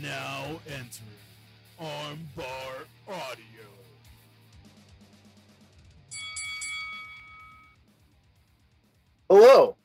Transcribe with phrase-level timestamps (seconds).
[0.00, 1.18] Now entering
[1.78, 3.66] Armbar Audio.
[9.28, 9.76] Hello,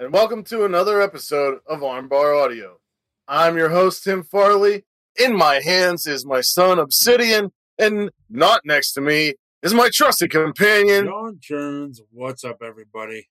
[0.00, 2.80] and welcome to another episode of Armbar Audio.
[3.28, 4.84] I'm your host, Tim Farley.
[5.16, 10.30] In my hands is my son, Obsidian, and not next to me is my trusted
[10.32, 11.06] companion.
[11.06, 13.28] John Jones, what's up, everybody?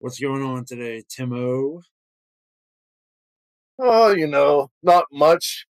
[0.00, 1.82] What's going on today, Timo?
[3.84, 5.66] Oh, you know, not much.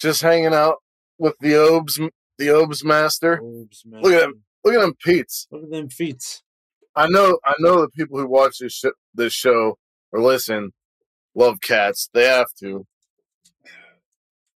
[0.00, 0.76] Just hanging out
[1.18, 1.98] with the Obes,
[2.38, 3.40] the Obes Master.
[3.42, 4.00] Obes, man.
[4.00, 4.44] Look at him.
[4.64, 5.48] Look at them Pete's.
[5.50, 6.42] Look at them feet.
[6.94, 9.76] I know, I know the people who watch this sh- this show
[10.12, 10.72] or listen
[11.34, 12.08] love cats.
[12.14, 12.86] They have to.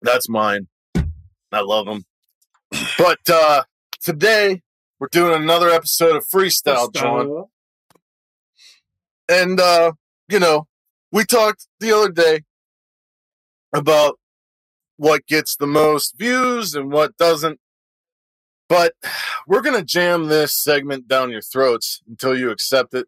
[0.01, 0.67] That's mine.
[0.95, 2.03] I love them.
[2.97, 3.63] But uh
[4.01, 4.61] today
[4.99, 7.45] we're doing another episode of Freestyle, John.
[9.27, 9.93] And uh,
[10.29, 10.67] you know,
[11.11, 12.41] we talked the other day
[13.73, 14.19] about
[14.97, 17.59] what gets the most views and what doesn't.
[18.69, 18.93] But
[19.47, 23.07] we're gonna jam this segment down your throats until you accept it.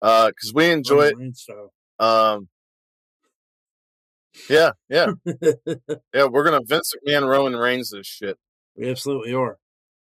[0.00, 1.36] Uh, because we enjoy it.
[1.36, 1.72] Style.
[1.98, 2.48] Um,
[4.48, 5.12] yeah, yeah,
[6.14, 6.24] yeah.
[6.26, 8.38] We're gonna Vince McMahon Roman Reigns this shit.
[8.76, 9.58] we absolutely are.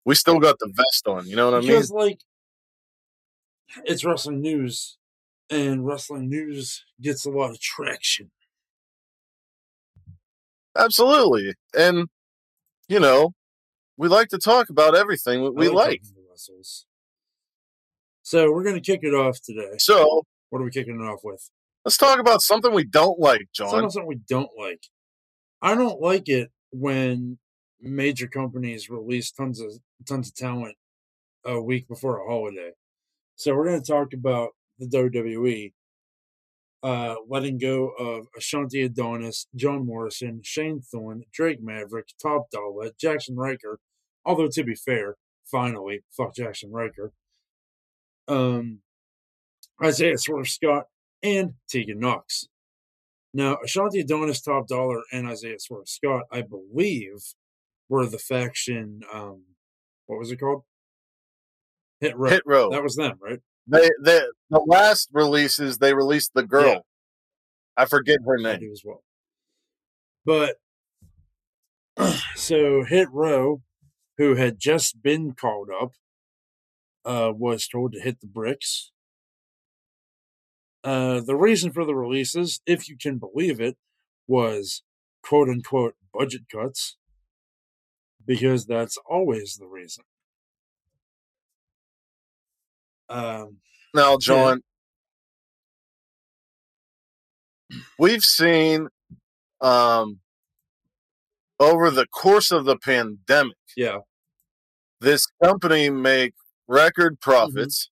[0.05, 1.27] We still got the vest on.
[1.27, 1.71] You know what I mean?
[1.71, 2.21] Because, like,
[3.85, 4.99] it's wrestling news,
[5.51, 8.31] and wrestling news gets a lot of traction.
[10.79, 11.55] Absolutely.
[11.77, 12.09] And
[12.89, 13.33] you know,
[13.97, 16.03] we like to talk about everything that we like.
[18.23, 19.77] So, we're going to kick it off today.
[19.79, 21.49] So What are we kicking it off with?
[21.85, 23.71] let's talk about something we don't like, John.
[23.71, 24.83] something we don't like.
[25.63, 27.39] I don't like it when
[27.81, 29.73] major companies release tons of
[30.07, 30.77] tons of talent
[31.45, 32.73] a week before a holiday.
[33.37, 35.73] So we're going to talk about the WWE
[36.83, 43.37] uh, letting go of Ashante Adonis, John Morrison, Shane Thorne, Drake Maverick, Top Dollar, Jaxson
[43.37, 43.79] Ryker.
[44.25, 47.13] Although to be fair, finally, fuck Jaxson Ryker.
[48.29, 48.81] Um,
[49.83, 50.87] Isaiah Swerve Scott
[51.23, 52.49] and Tegan Nox.
[53.35, 57.23] Now, Ashante Adonis, Top Dollar, and Isaiah Swerve Scott, I believe,
[57.89, 59.01] were the faction.
[59.13, 59.43] Um,
[60.07, 60.63] what was it called?
[62.01, 62.31] Hit Row.
[62.31, 62.71] Hit row.
[62.71, 63.41] That was them, right?
[63.69, 64.21] They, they,
[64.51, 66.67] the last releases, they released the girl.
[66.67, 66.79] Yeah.
[67.77, 68.61] I forget her I name.
[68.61, 69.05] do as well.
[70.25, 70.57] But
[72.35, 73.63] so Hit Row,
[74.17, 75.93] who had just been called up,
[77.05, 78.91] uh, was told to hit the bricks.
[80.83, 83.77] Uh, the reason for the releases, if you can believe it,
[84.27, 84.83] was
[85.23, 86.97] quote unquote budget cuts,
[88.25, 90.05] because that's always the reason.
[93.09, 93.59] Um,
[93.95, 94.63] Now, John,
[97.99, 98.89] we've seen
[99.61, 100.21] um,
[101.59, 103.99] over the course of the pandemic, yeah,
[105.01, 106.35] this company make
[106.67, 107.91] record profits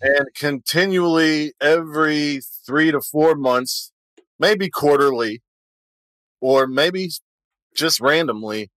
[0.00, 3.92] and continually every three to four months,
[4.38, 5.42] maybe quarterly,
[6.40, 7.10] or maybe
[7.74, 8.70] just randomly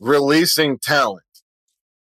[0.00, 1.22] releasing talent.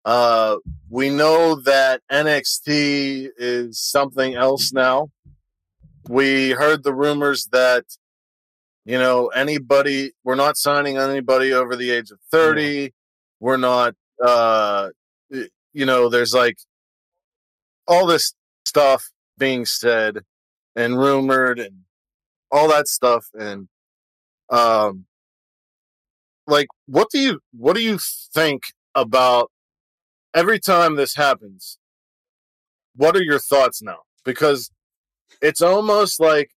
[0.05, 0.57] Uh,
[0.89, 5.09] we know that NXT is something else now.
[6.09, 7.85] We heard the rumors that,
[8.85, 12.93] you know, anybody, we're not signing anybody over the age of 30.
[13.39, 14.89] We're not, uh,
[15.29, 16.57] you know, there's like
[17.87, 18.33] all this
[18.65, 20.19] stuff being said
[20.75, 21.83] and rumored and
[22.51, 23.27] all that stuff.
[23.33, 23.69] And,
[24.49, 25.05] um,
[26.45, 27.97] like, what do you, what do you
[28.33, 28.63] think
[28.95, 29.49] about
[30.33, 31.77] every time this happens,
[32.95, 33.99] what are your thoughts now?
[34.23, 34.71] Because
[35.41, 36.51] it's almost like,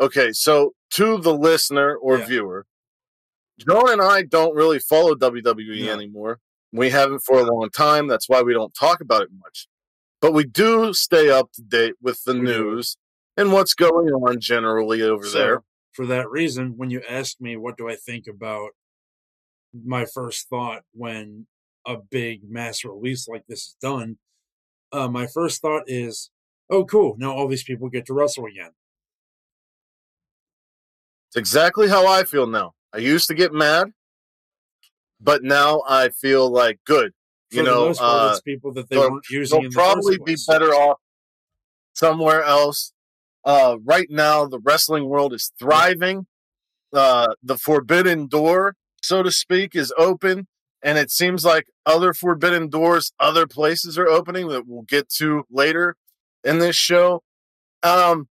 [0.00, 2.26] okay, so to the listener or Yeah.
[2.26, 2.66] viewer,
[3.58, 5.92] John and I don't really follow WWE No.
[5.92, 6.40] anymore.
[6.72, 8.06] We haven't for a long time.
[8.08, 9.68] That's why we don't talk about it much.
[10.20, 12.96] But we do stay up to date with the news
[13.36, 15.62] and what's going on generally over So, there.
[15.92, 18.70] For that reason, when you ask me what do I think about
[19.74, 21.46] my first thought when
[21.86, 24.18] a big mass release like this is done,
[24.92, 26.30] uh, my first thought is,
[26.70, 27.16] oh, cool.
[27.18, 28.70] Now all these people get to wrestle again.
[31.28, 32.74] It's exactly how I feel now.
[32.92, 33.92] I used to get mad,
[35.20, 37.12] but now I feel like good.
[37.50, 39.70] For You the know, most part, uh, people that they they'll- weren't using They'll in
[39.70, 40.98] the probably first be better off
[41.94, 42.92] somewhere else.
[43.44, 46.26] Uh, right now, the wrestling world is thriving.
[46.92, 50.46] Uh, the forbidden door, so to speak, is open,
[50.82, 55.44] and it seems like other forbidden doors, other places are opening that we'll get to
[55.50, 55.96] later
[56.44, 57.22] in this show.
[57.82, 58.28] Um,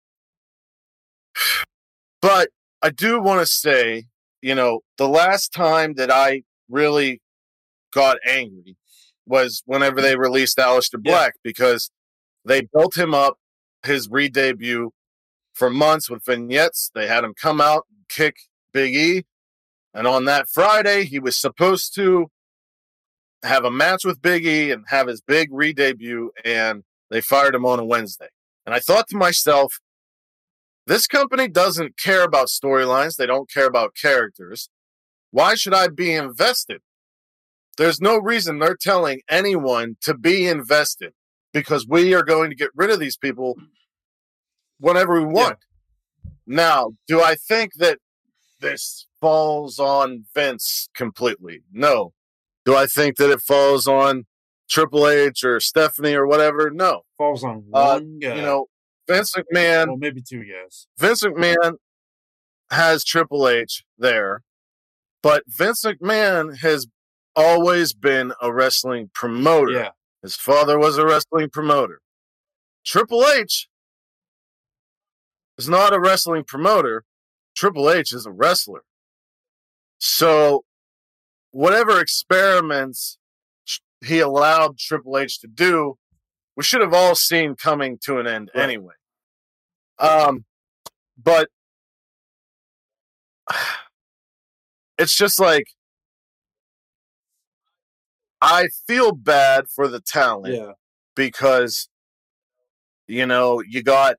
[2.22, 2.48] but
[2.82, 4.06] I do want to say,
[4.40, 7.20] you know, the last time that I really
[7.92, 8.76] got angry
[9.26, 11.12] was whenever they released Aleister Yeah.
[11.12, 11.90] Black because
[12.44, 13.38] they built him up
[13.84, 14.92] his re debut
[15.52, 16.90] for months with vignettes.
[16.94, 18.36] They had him come out and kick
[18.72, 19.24] Big E.
[19.92, 22.30] And on that Friday, he was supposed to
[23.42, 26.30] have a match with Big E and have his big re debut.
[26.44, 28.28] And they fired him on a Wednesday.
[28.66, 29.78] And I thought to myself,
[30.86, 34.68] this company doesn't care about storylines, they don't care about characters.
[35.30, 36.80] Why should I be invested?
[37.76, 41.12] There's no reason they're telling anyone to be invested
[41.52, 43.56] because we are going to get rid of these people
[44.80, 45.58] whenever we want.
[46.46, 47.98] Now, do I think that
[48.60, 51.60] this falls on Vince completely?
[51.72, 52.12] No.
[52.68, 54.26] Do I think that it falls on
[54.68, 56.68] Triple H or Stephanie or whatever?
[56.68, 57.00] No.
[57.16, 58.34] Falls on Uh, one guy.
[58.36, 58.66] You know,
[59.08, 60.86] Vince McMahon well, maybe two guys.
[60.98, 61.76] Vince McMahon
[62.70, 64.42] has Triple H there,
[65.22, 66.86] but Vince McMahon has
[67.34, 69.72] always been a wrestling promoter.
[69.72, 69.90] Yeah.
[70.20, 72.02] His father was a wrestling promoter.
[72.84, 73.66] Triple H
[75.56, 77.04] is not a wrestling promoter.
[77.56, 78.82] Triple H is a wrestler.
[79.96, 80.66] So,
[81.58, 83.18] whatever experiments
[84.04, 85.98] he allowed Triple H to do,
[86.56, 88.62] we should have all seen coming to an end Right.
[88.62, 88.94] anyway.
[89.98, 90.44] Um,
[91.20, 91.48] but
[94.98, 95.64] it's just like
[98.40, 100.72] I feel bad for the talent Yeah.
[101.16, 101.88] because
[103.08, 104.14] you know you got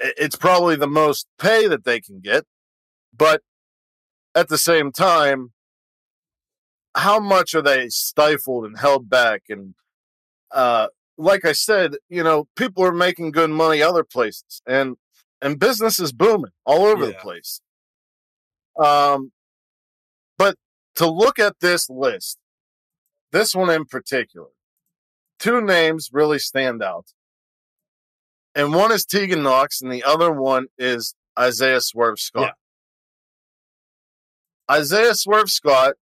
[0.00, 2.44] it's probably the most pay that they can get
[3.16, 3.40] but
[4.34, 5.52] at the same time
[6.96, 9.74] how much are they stifled and held back and
[10.52, 14.96] uh like i said you know people are making good money other places and
[15.40, 17.60] and business is booming all over the place
[18.82, 19.30] um
[20.36, 20.56] but
[20.94, 22.38] to look at this list
[23.32, 24.48] this one in particular
[25.38, 27.06] two names really stand out.
[28.54, 32.54] And one is Tegan Nox, and the other one is Isaiah Swerve Scott.
[34.70, 35.94] Isaiah Swerve Scott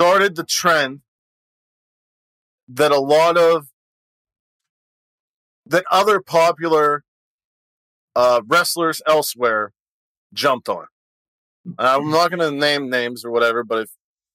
[0.00, 1.00] started the trend
[2.68, 3.66] that a lot of
[5.66, 7.02] that other popular
[8.14, 9.72] uh, wrestlers elsewhere
[10.32, 10.86] jumped on.
[11.78, 13.90] I'm not going to name names or whatever, but if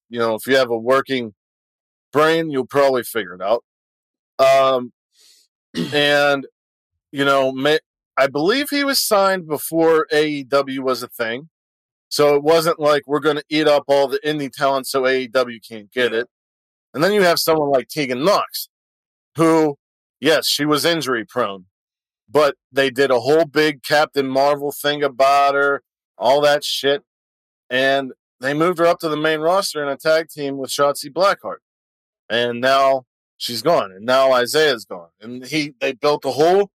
[0.09, 1.33] you know if you have a working
[2.11, 3.63] brain, you'll probably figure it out.
[4.39, 4.91] Um,
[5.93, 6.45] and
[7.13, 7.53] you know,
[8.17, 11.49] I believe he was signed before AEW was a thing,
[12.13, 15.67] so it wasn't like we're going to eat up all the indie talent so AEW
[15.67, 16.27] can't get it.
[16.93, 18.69] And then you have someone like Tegan Nox,
[19.35, 19.79] who,
[20.21, 21.65] yes, she was injury prone,
[22.29, 25.81] but they did a whole big Captain Marvel thing about her,
[26.15, 27.01] all that shit,
[27.67, 31.11] and they moved her up to the main roster in a tag team with Shotzi
[31.11, 31.63] Blackheart,
[32.29, 33.05] and now
[33.37, 36.69] she's gone, and now Isaiah's gone, and he they built the whole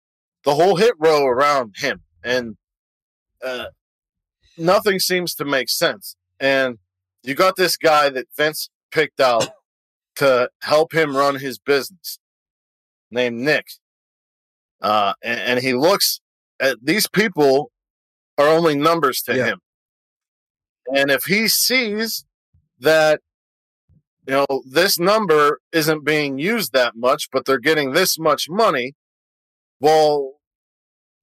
[0.44, 2.56] the whole hit row around him, and
[3.44, 3.66] uh,
[4.58, 6.16] nothing seems to make sense.
[6.40, 6.78] And
[7.22, 9.48] you got this guy that Vince picked out
[10.16, 12.18] to help him run his business,
[13.10, 13.66] named Nick,
[14.80, 16.20] uh, and, and he looks
[16.60, 17.70] at these people
[18.38, 19.44] are only numbers to Yeah.
[19.46, 19.58] him.
[20.94, 22.24] And if he sees
[22.78, 23.20] that,
[24.26, 28.94] you know, this number isn't being used that much, but they're getting this much money,
[29.80, 30.34] well,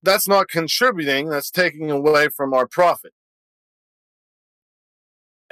[0.02, 1.28] that's not contributing.
[1.30, 3.12] That's taking away from our profit.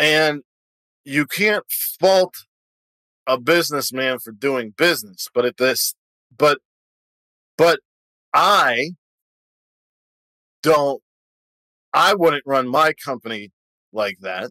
[0.02, 0.42] And
[1.04, 2.34] you can't fault
[3.24, 5.94] a businessman for doing business, but at this,
[6.36, 6.58] but,
[7.56, 7.78] but
[8.34, 8.96] I
[10.60, 11.00] don't,
[11.92, 13.52] I wouldn't run my company
[13.92, 14.50] like that.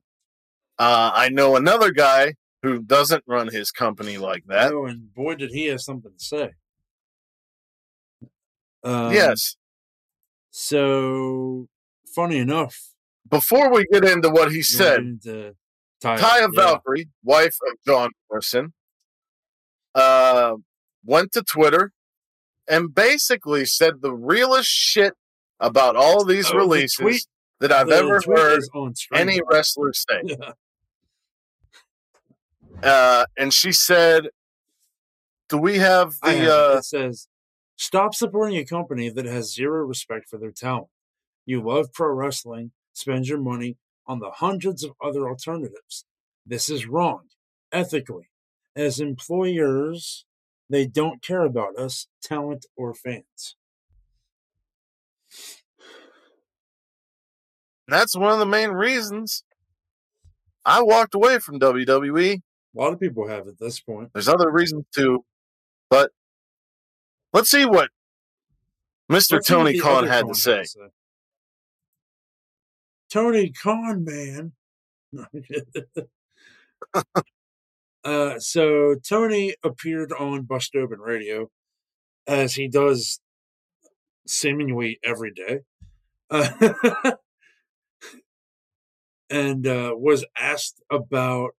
[0.79, 4.72] Uh, I know another guy who doesn't run his company like that.
[4.72, 6.51] Oh, and boy, did he have something to say.
[8.86, 9.58] Um, yes.
[10.50, 11.67] So,
[12.05, 12.90] funny enough,
[13.31, 16.47] Before we get into what he said, tie Taya yeah.
[16.53, 18.73] Valkyrie, wife of John Morrison,
[19.95, 20.55] uh,
[21.05, 21.93] went to Twitter
[22.67, 25.13] and basically said the realest shit
[25.59, 27.25] about all these Oh, the releases tweet-
[27.61, 29.21] that I've the ever heard is on screen.
[29.21, 30.21] any wrestler say.
[30.25, 30.53] Yeah.
[32.83, 34.29] Uh, and she said,
[35.50, 36.55] "Do we have I have the?
[36.73, 37.27] Uh, it says,
[37.75, 40.88] "Stop supporting a company that has zero respect for their talent.
[41.45, 46.05] You love pro wrestling spend your money on the hundreds of other alternatives.
[46.45, 47.27] This is wrong
[47.71, 48.29] ethically.
[48.75, 50.25] As employers,
[50.69, 53.55] they don't care about us, talent, or fans.
[57.88, 59.43] That's one of the main reasons
[60.63, 62.36] I walked away from WWE.
[62.36, 64.12] A lot of people have at this point.
[64.13, 65.25] There's other reasons too,
[65.89, 66.12] but
[67.33, 67.89] let's see what
[69.10, 70.63] mister Tony Khan had to say.
[73.12, 74.53] Tony Khan, man.
[78.06, 81.50] uh, so Tony appeared on Bust Open Radio,
[82.25, 83.20] as he does
[84.25, 85.60] seemingly every day,
[86.30, 86.50] uh,
[89.30, 91.51] and uh, was asked about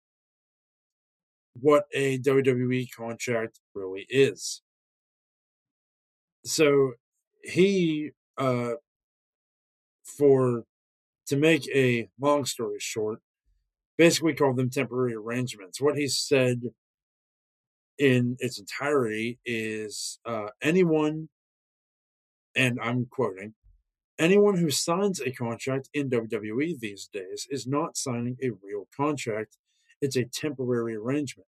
[1.60, 4.62] what a WWE contract really is.
[6.46, 6.94] So
[7.44, 8.76] he, uh,
[10.06, 10.64] for
[11.28, 13.20] to make a long story short,
[13.98, 15.82] basically called them temporary arrangements.
[15.82, 16.62] What he said
[17.98, 21.30] in its entirety is uh, anyone,
[22.56, 23.54] and I'm quoting,
[24.18, 29.58] anyone who signs a contract in WWE these days is not signing a real contract.
[30.02, 31.48] It's a temporary arrangement.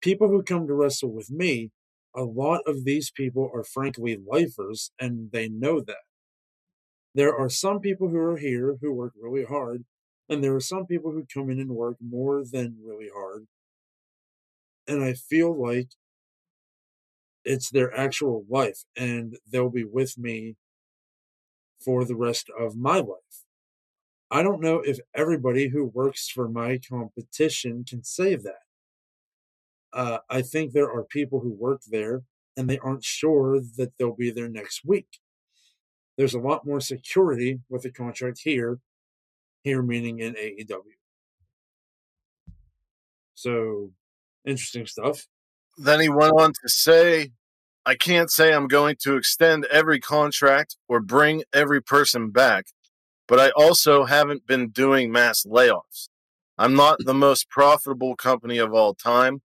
[0.00, 1.70] People who come to wrestle with me,
[2.14, 6.04] a lot of these people are frankly lifers, and they know that.
[7.14, 9.84] There are some people who are here who work really hard,
[10.28, 13.46] and there are some people who come in and work more than really hard.
[14.86, 15.90] And I feel like
[17.44, 20.56] it's their actual life, and they'll be with me
[21.84, 23.44] for the rest of my life.
[24.30, 28.62] I don't know if everybody who works for my competition can say that.
[29.92, 32.22] Uh, I think there are people who work there
[32.56, 35.18] and they aren't sure that they'll be there next week.
[36.16, 38.78] There's a lot more security with the contract here,
[39.62, 40.80] here meaning in AEW.
[43.34, 43.90] So,
[44.44, 45.26] interesting stuff.
[45.78, 47.32] Then he went on to say,
[47.84, 52.66] I can't say I'm going to extend every contract or bring every person back,
[53.26, 56.08] but I also haven't been doing mass layoffs.
[56.58, 59.42] I'm not the most profitable company of all time.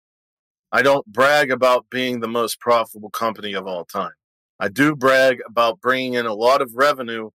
[0.71, 4.11] I don't brag about being the most profitable company of all time.
[4.59, 7.29] I do brag about bringing in a lot of revenue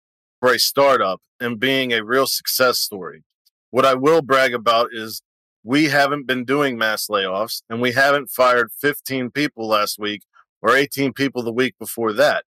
[0.41, 3.25] for a startup and being a real success story.
[3.71, 5.23] What I will brag about is
[5.65, 10.23] we haven't been doing mass layoffs and we haven't fired 15 people last week
[10.63, 12.45] or 18 people the week before that.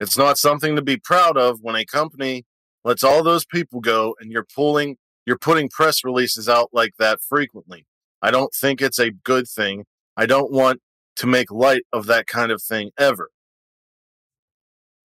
[0.00, 2.44] It's not something to be proud of when a company
[2.82, 7.20] lets all those people go and you're pulling, you're putting press releases out like that
[7.20, 7.86] frequently.
[8.22, 9.84] I don't think it's a good thing.
[10.16, 10.80] I don't want
[11.16, 13.30] to make light of that kind of thing ever.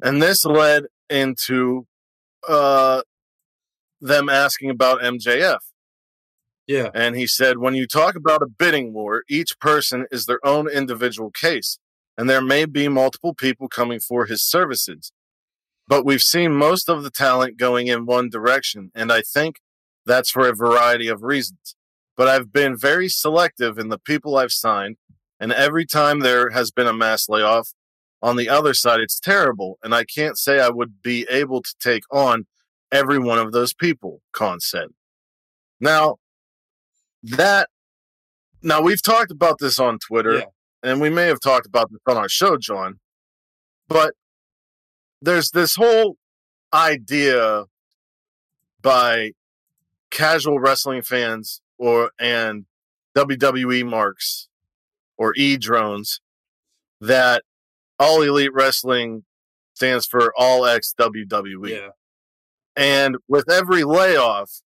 [0.02, 1.86] And this led into
[2.48, 3.02] uh,
[4.00, 5.60] them asking about MJF.
[6.68, 6.90] Yeah.
[6.94, 10.70] And he said, when you talk about a bidding war, each person is their own
[10.70, 11.80] individual case,
[12.16, 15.12] and there may be multiple people coming for his services.
[15.88, 19.56] But we've seen most of the talent going in one direction, and I think
[20.06, 21.76] that's for a variety of reasons.
[22.16, 24.98] But I've been very selective in the people I've signed,
[25.40, 27.74] and every time there has been a mass layoff,
[28.22, 31.76] on the other side, it's terrible, and I can't say I would be able to
[31.80, 32.46] take on
[32.92, 34.90] every one of those people, Khan said.
[35.80, 36.18] Now,
[37.24, 37.70] that
[38.62, 40.46] now we've talked about this on Twitter, Yeah.
[40.84, 43.00] and we may have talked about this on our show, John.
[43.88, 44.14] But
[45.22, 46.18] there's this whole
[46.74, 47.66] idea
[48.82, 49.32] by
[50.12, 52.66] casual wrestling fans or and
[53.16, 54.48] WWE marks
[55.18, 56.22] or E drones
[57.02, 57.44] that
[58.00, 59.24] all elite wrestling
[59.74, 61.70] stands for all ex WWE.
[61.70, 61.90] Yeah.
[62.76, 64.62] And with every layoff,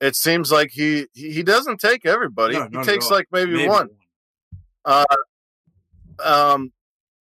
[0.00, 2.54] it seems like he he doesn't take everybody.
[2.54, 3.88] No, he takes like maybe, one.
[4.84, 5.04] Uh,
[6.22, 6.72] um,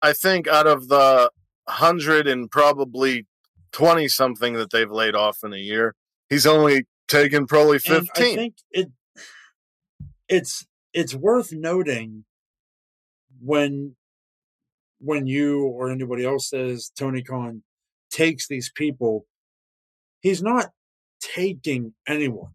[0.02, 1.30] I think out of the
[1.68, 3.26] hundred and probably
[3.72, 5.94] twenty something that they've laid off in a year,
[6.28, 8.36] he's only taken probably And I fifteen.
[8.36, 8.88] think it
[10.28, 12.24] it's it's worth noting
[13.40, 13.96] when
[15.00, 17.62] when you or anybody else says Tony Khan
[18.10, 19.26] takes these people,
[20.20, 20.70] he's not
[21.20, 22.52] taking anyone.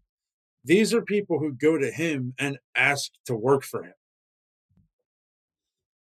[0.64, 3.94] These are people who go to him and ask to work for him.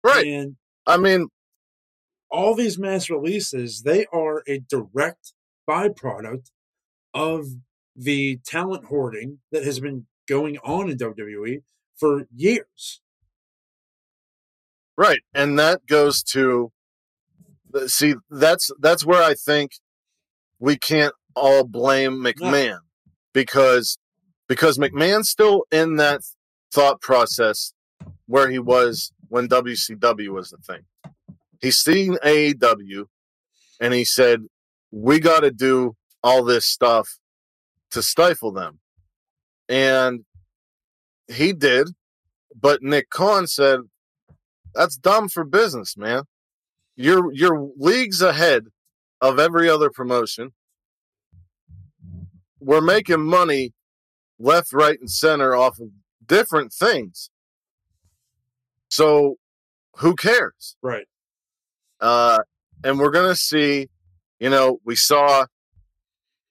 [0.04, 0.26] right.
[0.26, 0.56] And
[0.86, 1.28] I mean,
[2.30, 5.34] all these mass releases, they are a direct
[5.70, 6.50] byproduct
[7.14, 7.46] of
[7.96, 11.62] the talent hoarding that has been going on in WWE
[11.98, 13.02] for years.
[14.98, 16.72] Right, and that goes to
[17.88, 19.72] see that's that's where I think
[20.60, 22.80] we can't all blame McMahon
[23.34, 23.98] because
[24.48, 26.22] because McMahon's still in that
[26.74, 27.74] thought process
[28.26, 30.84] where he was when WCW was the thing.
[31.62, 33.06] He's seen AEW
[33.80, 34.42] and he said,
[34.92, 37.18] "We got to do all this stuff
[37.92, 38.80] to stifle them.
[39.70, 40.26] And
[41.28, 41.90] he did,
[42.60, 43.82] but Nick Khan said,
[44.74, 46.24] That's dumb for business, man.
[46.96, 48.66] You're you're leagues ahead
[49.20, 50.54] of every other promotion.
[52.60, 53.74] We're making money
[54.40, 55.90] left, right, and center off of
[56.26, 57.30] different things.
[58.90, 59.38] So
[59.98, 60.76] who cares?
[60.82, 61.08] Right.
[62.00, 62.40] Uh,
[62.84, 63.90] and we're gonna see,
[64.40, 65.46] you know, we saw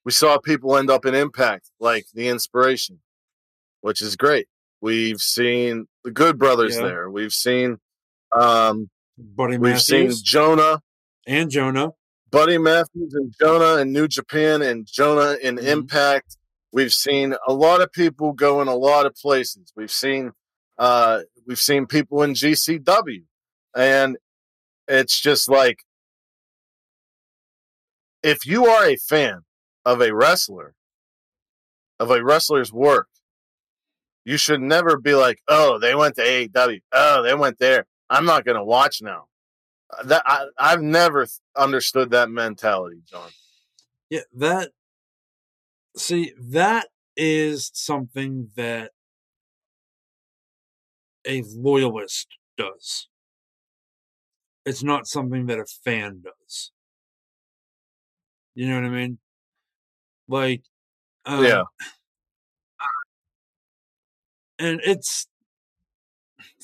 [0.05, 3.01] we saw people end up in impact, like the inspiration,
[3.83, 4.47] which is great.
[4.81, 6.85] We've seen the good brothers Yeah.
[6.85, 7.11] there.
[7.11, 7.79] We've seen
[8.33, 10.81] um Buddy we've seen Jonah,
[11.27, 11.91] and Jonah.
[12.31, 15.65] Buddy Matthews and Jonah in New Japan and Jonah in Mhm.
[15.65, 16.37] Impact.
[16.73, 19.73] We've seen a lot of people go in a lot of places.
[19.77, 20.33] We've seen
[20.79, 23.25] uh we've seen people in GCW.
[23.77, 24.17] And
[24.89, 25.85] it's just like
[28.23, 29.45] if you are a fan
[29.85, 30.75] of a wrestler,
[31.99, 33.09] of a wrestler's work,
[34.25, 36.81] you should never be like, "Oh, they went to AEW.
[36.93, 37.87] Oh, they went there.
[38.11, 39.29] I'm not going to watch now."
[39.97, 41.27] Uh, That I, I've never
[41.57, 43.31] understood that mentality, John.
[44.11, 44.73] Yeah, that.
[45.97, 48.93] See, that is something that
[51.27, 53.09] a loyalist does.
[54.65, 56.73] It's not something that a fan does.
[58.55, 59.19] You know what I mean?
[60.29, 60.63] Like,
[61.25, 61.63] um, Yeah.
[64.59, 65.27] and it's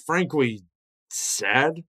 [0.07, 0.63] frankly
[1.19, 1.85] sad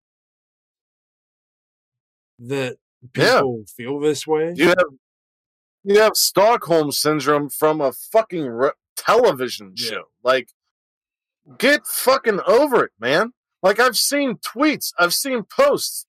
[2.39, 2.77] that
[3.15, 3.39] Yeah.
[3.39, 4.53] people feel this way.
[4.55, 4.85] You have
[5.83, 9.89] you have Stockholm syndrome from a fucking re- television Yeah.
[9.89, 10.03] show.
[10.21, 10.49] Like,
[11.57, 13.33] get fucking over it, man.
[13.63, 16.05] Like I've seen tweets, I've seen posts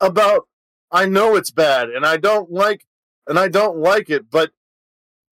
[0.00, 0.48] about
[0.92, 2.84] I know it's bad and I don't like
[3.26, 4.52] and I don't like it, but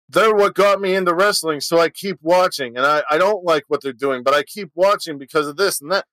[0.09, 2.75] they're what got me into wrestling, so I keep watching.
[2.77, 5.81] And I, I don't like what they're doing, but I keep watching because of this
[5.81, 6.05] and that.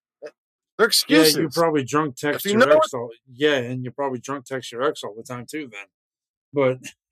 [0.81, 1.37] They're excuses.
[1.37, 3.11] Yeah, you probably drunk text you your know ex all.
[3.31, 5.69] Yeah, and you probably drunk text your ex all the time too.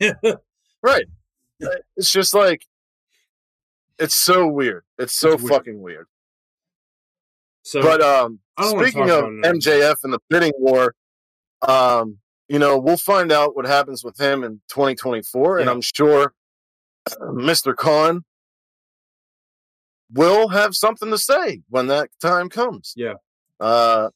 [0.01, 0.41] Then, but
[0.83, 1.05] Right.
[1.97, 2.65] It's just like
[3.99, 4.85] it's so weird.
[4.97, 5.53] It's so It's weird.
[5.53, 6.07] fucking weird.
[7.63, 9.53] so But um I don't wanna speaking of about it anymore.
[9.55, 10.95] MJF and the bidding war,
[11.61, 16.33] um, you know, we'll find out what happens with him in 2024, and I'm sure
[17.21, 17.77] Mr.
[17.77, 18.25] Khan
[20.13, 22.95] will have something to say when that time comes.
[22.97, 23.15] Yeah.
[23.61, 24.11] Uh,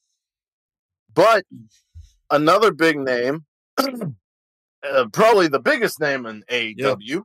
[1.14, 1.44] but
[2.30, 3.44] another big name,
[3.78, 7.22] uh, probably the biggest name in AEW,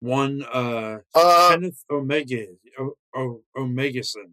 [0.00, 2.46] one uh, uh, Kenneth Omega,
[2.78, 4.32] o- o- Omegason.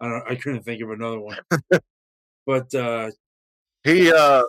[0.00, 0.30] I don't.
[0.30, 1.36] I couldn't think of another one.
[2.46, 3.10] but uh,
[3.84, 4.42] he uh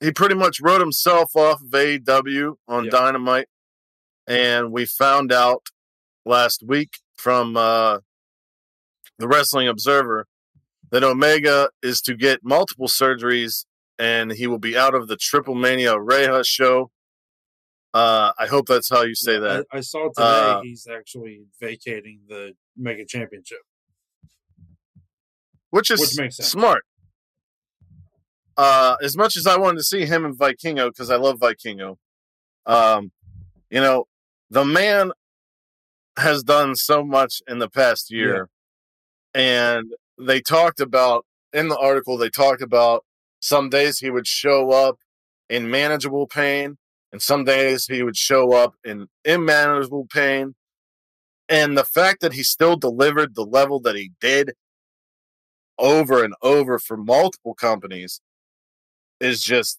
[0.00, 2.90] he pretty much wrote himself off of AEW on Yeah.
[2.90, 3.48] Dynamite,
[4.26, 5.66] and we found out
[6.24, 7.98] last week from uh,
[9.18, 10.26] the Wrestling Observer
[10.90, 13.64] that Omega is to get multiple surgeries,
[13.98, 16.90] and he will be out of the Triple Mania Regia show.
[17.94, 19.66] Uh, I hope that's how you say that.
[19.72, 23.58] I, I saw today Uh, he's actually vacating the Mega Championship.
[25.70, 26.48] which is Which makes sense.
[26.50, 26.84] smart.
[28.56, 31.96] Uh, as much as I wanted to see him in Vikingo because I love Vikingo,
[32.64, 33.12] um,
[33.70, 34.06] you know,
[34.50, 35.12] the man
[36.18, 38.48] has done so much in the past year,
[39.36, 42.16] and they talked about in the article.
[42.16, 43.04] They talked about
[43.38, 44.96] some days he would show up
[45.50, 46.78] in manageable pain,
[47.12, 50.54] and some days he would show up in unmanageable pain.
[51.50, 54.54] And the fact that he still delivered the level that he did
[55.78, 58.22] over and over for multiple companies
[59.20, 59.78] is just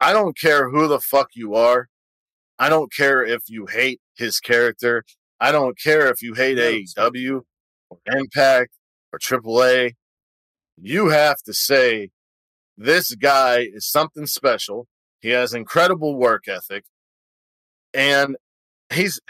[0.00, 1.88] I don't care who the fuck you are.
[2.60, 5.04] I don't care if you hate his character.
[5.40, 7.42] I don't care if you hate AEW
[8.06, 8.72] or Impact
[9.12, 9.94] or AAA.
[10.80, 12.10] You have to say
[12.76, 14.86] this guy is something special.
[15.20, 16.84] He has incredible work ethic.
[17.94, 18.36] And
[18.92, 19.20] he's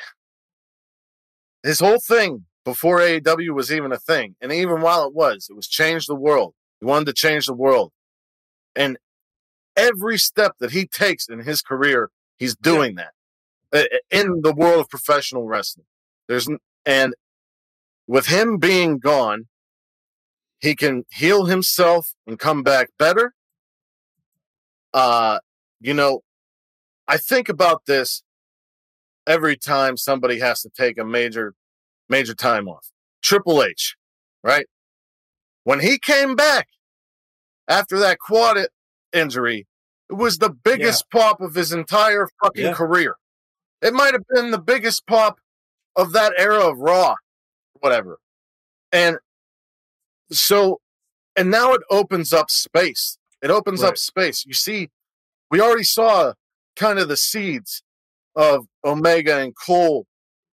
[1.63, 5.57] his whole thing before AEW was even a thing, and even while it was, it
[5.57, 6.55] was change the world.
[6.81, 7.93] He wanted to change the world,
[8.77, 8.99] and
[9.77, 13.13] every step that he takes in his career, he's doing that
[13.73, 15.87] Uh, in the world of professional wrestling.
[16.29, 16.49] There's
[16.85, 17.15] and
[18.13, 19.47] with him being gone,
[20.61, 23.33] he can heal himself and come back better.
[24.93, 25.39] Uh,
[25.81, 26.21] you know,
[27.09, 28.23] I think about this
[29.27, 31.55] every time somebody has to take a major
[32.11, 32.91] major time off.
[33.23, 33.97] Triple H,
[34.45, 34.67] right?
[35.65, 36.69] When he came back
[37.67, 38.59] after that quad
[39.15, 39.67] injury,
[40.11, 42.75] it was the biggest pop of his entire fucking Yeah.
[42.75, 43.15] career.
[43.81, 45.39] It might have been the biggest pop
[45.97, 47.15] of that era of Raw,
[47.83, 48.19] whatever.
[48.93, 49.19] And
[50.31, 50.81] so,
[51.37, 53.19] and now it opens up space.
[53.43, 53.89] It opens Right.
[53.91, 54.47] up space.
[54.47, 54.91] You see,
[55.51, 56.35] we already saw
[56.77, 57.83] kind of the seeds
[58.37, 60.07] of Omega and Cole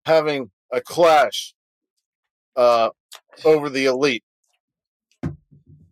[0.06, 1.54] having a clash
[2.56, 2.90] uh,
[3.46, 4.24] over the elite.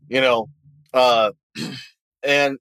[0.10, 0.50] You know,
[0.94, 1.32] uh,
[2.24, 2.58] and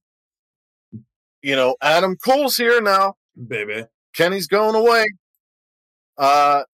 [1.43, 3.15] you know, Adam Cole's here now.
[3.49, 3.85] baby.
[4.15, 5.07] Kenny's going away.
[6.19, 6.65] Uh,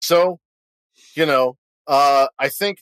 [0.00, 0.40] so,
[1.18, 2.78] you know, uh, I think,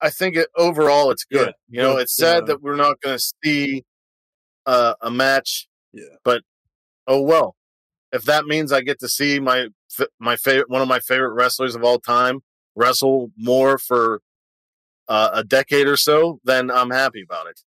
[0.00, 1.52] I think it, overall it's good.
[1.68, 3.84] Yeah, you know, it's sad uh, that we're not going to see
[4.64, 5.66] uh, a match.
[5.92, 6.04] Yeah.
[6.24, 6.42] But
[7.06, 7.56] oh well.
[8.12, 9.68] If that means I get to see my
[10.20, 12.40] my favorite one of my favorite wrestlers of all time
[12.76, 14.20] wrestle more for
[15.08, 17.60] uh, a decade or so, then I'm happy about it.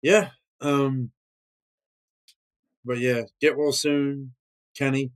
[0.00, 0.30] Yeah.
[0.60, 1.10] Um.
[2.84, 4.34] But yeah, get well soon,
[4.74, 5.12] Kenny.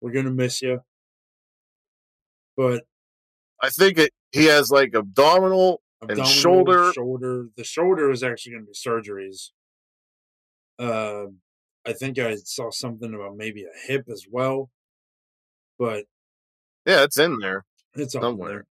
[0.00, 0.80] We're gonna miss you.
[2.58, 2.82] But
[3.62, 7.46] I think it, he has like abdominal abdominal, shoulder- shoulder.
[7.56, 9.50] The shoulder is actually gonna be surgeries.
[10.80, 11.36] Um,
[11.86, 14.70] I think I saw something about maybe a hip as well,
[15.78, 16.06] but
[16.84, 17.64] yeah, it's in there.
[17.94, 18.48] it's Somewhere.
[18.50, 18.66] there.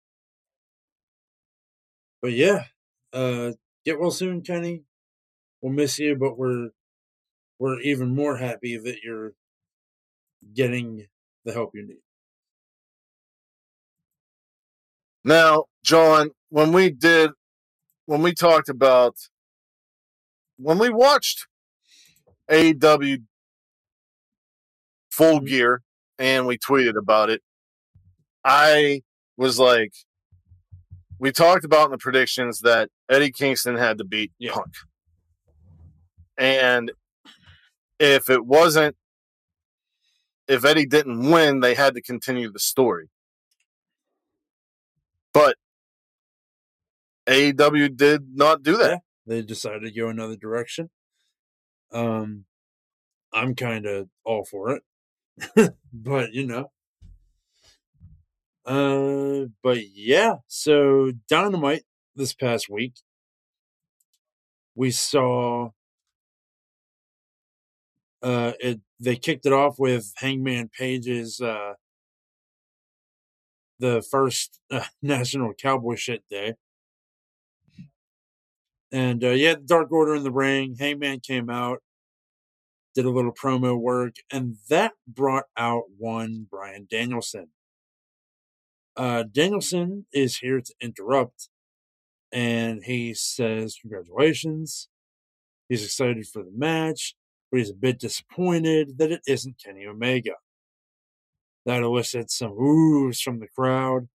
[2.21, 2.63] But yeah,
[3.11, 3.51] uh,
[3.85, 4.83] get well soon, Kenny.
[5.61, 6.69] We'll miss you, but we're
[7.59, 9.33] we're even more happy that you're
[10.53, 11.07] getting
[11.43, 12.02] the help you need.
[15.23, 17.31] Now, John, when we did,
[18.05, 19.15] when we talked about,
[20.57, 21.47] when we watched
[22.49, 23.23] AEW
[25.11, 25.47] Full Mhm.
[25.47, 25.83] Gear
[26.17, 27.41] and we tweeted about it,
[28.43, 29.03] I
[29.37, 29.93] was like,
[31.19, 34.53] we talked about in the predictions that Eddie Kingston had to beat Yeah.
[34.53, 34.75] Punk.
[36.37, 36.91] And
[37.99, 38.97] if it wasn't,
[40.47, 43.09] if Eddie didn't win, they had to continue the story.
[45.33, 45.57] But
[47.27, 49.01] AEW did not do that.
[49.25, 50.89] They decided to go another direction.
[51.91, 52.45] Um,
[53.31, 54.79] I'm kind of all for
[55.57, 56.71] it, but you know.
[58.65, 60.35] Uh, but yeah.
[60.47, 61.83] So Dynamite
[62.15, 62.95] this past week,
[64.75, 65.69] we saw.
[68.21, 71.73] Uh, it they kicked it off with Hangman Page's uh,
[73.79, 76.55] the first uh, National Cowboy Shit Day.
[78.91, 80.75] And uh, yeah, Dark Order in the ring.
[80.79, 81.81] Hangman came out,
[82.93, 87.47] did a little promo work, and that brought out one Bryan Danielson.
[88.95, 91.49] Uh, Danielson is here to interrupt,
[92.31, 94.89] and he says, Congratulations.
[95.69, 97.15] He's excited for the match,
[97.51, 100.33] but he's a bit disappointed that it isn't Kenny Omega.
[101.65, 104.09] That elicits some oohs from the crowd.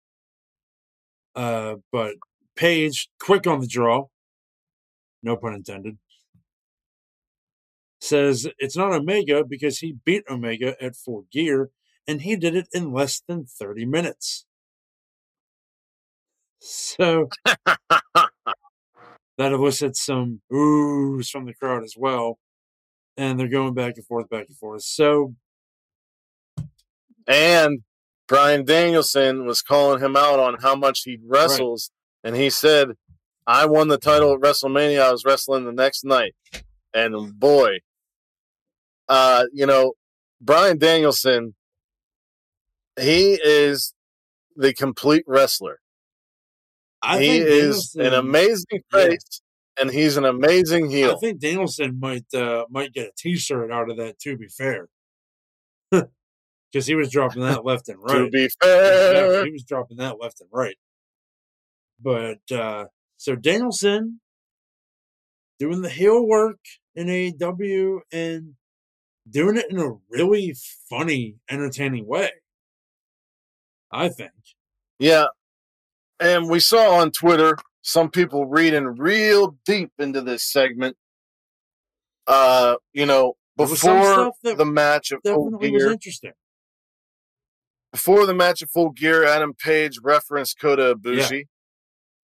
[1.36, 2.15] Uh, but
[2.57, 4.07] Page, quick on the draw,
[5.21, 5.99] no pun intended,
[8.01, 11.69] says it's not Omega because he beat Omega at full gear
[12.07, 14.45] and he did it in less than 30 minutes.
[16.60, 18.31] So that
[19.38, 22.39] elicits some oohs from the crowd as well.
[23.17, 24.83] And they're going back and forth, back and forth.
[24.83, 25.36] So,
[27.28, 27.82] And
[28.28, 31.92] Bryan Danielson was calling him out on how much he wrestles.
[32.24, 32.92] And he said,
[33.46, 35.02] I won the title at WrestleMania.
[35.02, 36.36] I was wrestling the next night.
[36.94, 37.80] And boy,
[39.08, 39.94] uh, you know,
[40.42, 41.56] Bryan Danielson,
[43.00, 43.94] he is
[44.56, 45.80] the complete wrestler.
[47.02, 49.06] I he is an amazing Yeah.
[49.06, 49.42] face
[49.80, 51.12] and he's an amazing heel.
[51.12, 54.20] I think Danielson might uh, might get a T-shirt out of that.
[54.20, 54.90] To be fair,
[56.71, 58.25] because he was dropping that left and right.
[58.25, 59.45] To be fair.
[59.45, 60.77] he was dropping that left and right.
[62.01, 62.86] But uh,
[63.17, 64.19] so Danielson
[65.60, 66.60] doing the heel work
[66.95, 68.53] in AEW and
[69.30, 70.56] doing it in a really
[70.89, 72.32] funny, entertaining way.
[73.91, 74.32] I think.
[74.99, 75.27] Yeah.
[76.19, 80.97] And we saw on Twitter some people reading real deep into this segment.
[82.25, 86.34] Uh, you know, There was some before the match of Definitely was interesting.
[87.91, 91.45] Before the match of full gear, Adam Page referenced Kota Ibushi.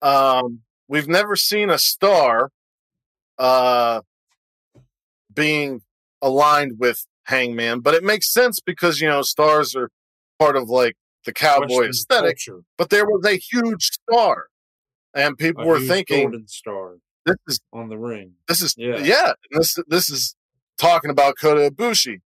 [0.02, 2.50] Um, we've never seen a star
[3.40, 4.02] uh
[5.34, 5.82] being
[6.22, 9.90] aligned with Hangman, but it makes sense because you know stars are
[10.40, 10.96] part of like
[11.26, 12.38] the cowboy Western aesthetic.
[12.46, 14.48] culture, But there was a huge star,
[15.16, 18.34] and people a were thinking golden star this is on the ring.
[18.48, 18.98] this is Yeah.
[18.98, 20.36] yeah, this this is
[20.78, 22.22] talking about Kota Ibushi.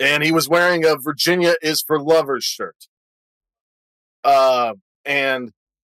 [0.00, 2.88] And he was wearing a Virginia is for lovers shirt.
[4.24, 5.52] Uh, and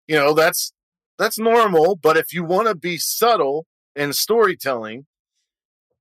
[0.07, 0.71] you know that's
[1.17, 1.95] that's normal.
[1.95, 3.65] But if you want to be subtle
[3.95, 5.05] in storytelling,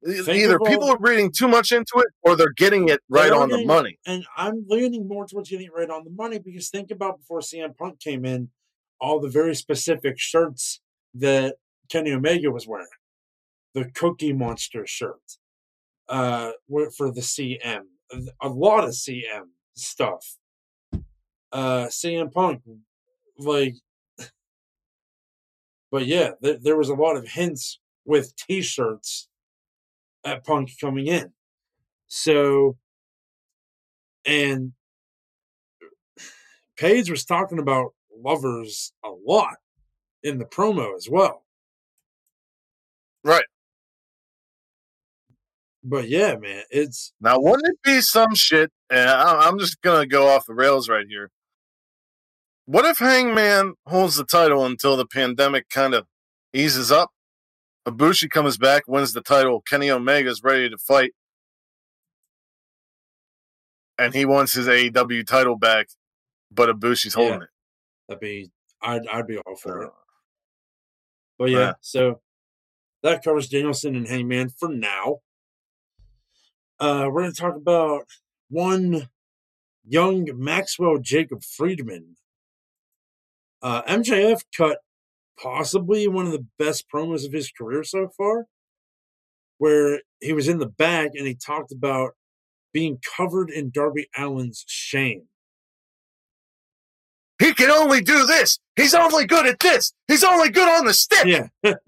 [0.04, 3.48] Think either people are reading too much into it or they're getting it right on
[3.48, 3.98] the money.
[4.06, 7.40] And I'm leaning more towards getting it right on the money because think about before
[7.40, 8.50] CM Punk came in,
[9.00, 10.80] all the very specific shirts
[11.14, 11.56] that
[11.88, 12.86] Kenny Omega was wearing.
[13.72, 15.22] The Cookie Monster shirt
[16.08, 17.84] uh, were for the CM.
[18.40, 20.36] A lot of CM stuff.
[21.52, 22.62] Uh, CM Punk,
[23.38, 23.74] like,
[25.90, 29.28] but yeah, there, there was a lot of hints with T-shirts
[30.24, 31.32] at Punk coming in.
[32.08, 32.76] So,
[34.24, 34.72] and
[36.76, 39.56] Page was talking about lovers a lot
[40.22, 41.44] in the promo as well.
[43.22, 43.44] Right.
[45.86, 48.72] But yeah, man, it's Now, wouldn't it be some shit?
[48.88, 51.30] And I- I'm just gonna go off the rails right here.
[52.64, 56.06] What if Hangman holds the title until the pandemic kind of
[56.54, 57.10] eases up?
[57.86, 59.60] Ibushi comes back, wins the title.
[59.60, 61.12] Kenny Omega's ready to fight,
[63.98, 65.88] and he wants his AEW title back,
[66.50, 67.46] but Ibushi's holding Yeah.
[68.08, 69.88] that'd be I'd I'd be all for it.
[69.88, 69.92] Uh,
[71.38, 71.72] but yeah, Yeah.
[71.82, 72.22] so
[73.02, 75.20] that covers Danielson and Hangman for now.
[76.84, 78.02] Uh, we're going to talk about
[78.50, 79.08] one
[79.88, 82.16] young Maxwell Jacob Friedman.
[83.62, 84.80] Uh, MJF cut
[85.42, 88.44] possibly one of the best promos of his career so far,
[89.56, 92.16] where he was in the back and he talked about
[92.74, 95.22] being covered in Darby Allin's shame.
[97.38, 98.58] He can only do this.
[98.76, 99.94] He's only good at this.
[100.06, 101.24] He's only good on the stick.
[101.24, 101.46] Yeah.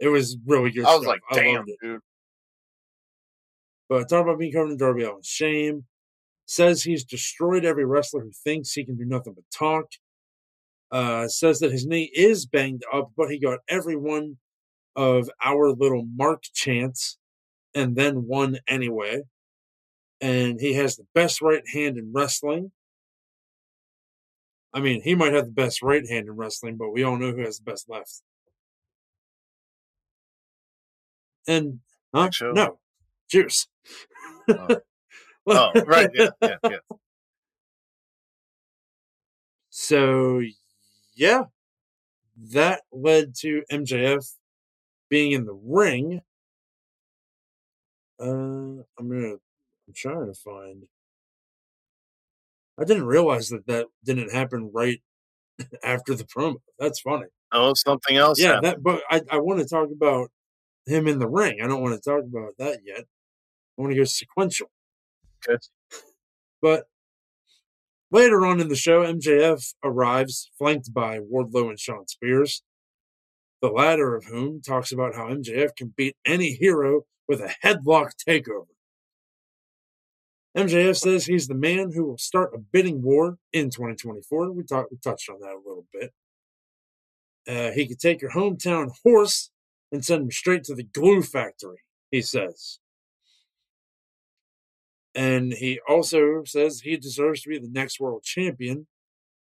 [0.00, 0.84] it was really good.
[0.84, 1.06] I was stuff.
[1.06, 2.00] like, damn, dude.
[3.88, 5.84] But talk about being covered in Darby Allin's shame.
[6.46, 9.86] Says he's destroyed every wrestler who thinks he can do nothing but talk.
[10.90, 14.36] Uh, says that his knee is banged up, but he got every one
[14.94, 17.18] of our little mark chance
[17.74, 19.22] and then won anyway.
[20.20, 22.72] And he has the best right hand in wrestling.
[24.72, 27.32] I mean, he might have the best right hand in wrestling, but we all know
[27.32, 28.22] who has the best left.
[31.46, 31.80] And
[32.14, 32.30] huh?
[32.52, 32.78] No,
[33.30, 33.66] Juice.
[34.48, 34.68] Oh.
[35.46, 36.08] Oh, right.
[36.14, 36.96] Yeah, yeah, yeah.
[39.68, 40.40] So,
[41.14, 41.42] yeah,
[42.52, 44.26] that led to MJF
[45.10, 46.22] being in the ring.
[48.18, 49.34] Uh, I'm gonna.
[49.34, 50.84] I'm trying to find.
[52.78, 55.02] I didn't realize that that didn't happen right
[55.84, 56.56] after the promo.
[56.78, 57.26] That's funny.
[57.52, 58.40] Oh, something else.
[58.40, 58.64] yeah, happened.
[58.64, 58.82] that.
[58.82, 60.30] But I, I want to talk about
[60.86, 61.60] him in the ring.
[61.62, 63.04] I don't want to talk about that yet.
[63.76, 64.70] I want to go sequential.
[65.48, 65.58] Okay.
[66.62, 66.84] But
[68.10, 72.62] later on in the show, MJF arrives flanked by Wardlow and Shawn Spears,
[73.60, 78.12] the latter of whom talks about how MJF can beat any hero with a headlock
[78.26, 78.66] takeover.
[80.56, 84.52] MJF says he's the man who will start a bidding war in 2024.
[84.52, 86.12] We, talked, we touched on that a little bit.
[87.46, 89.50] Uh, he could take your hometown horse
[89.90, 91.78] and send him straight to the glue factory,
[92.10, 92.78] he says.
[95.14, 98.86] And he also says he deserves to be the next world champion.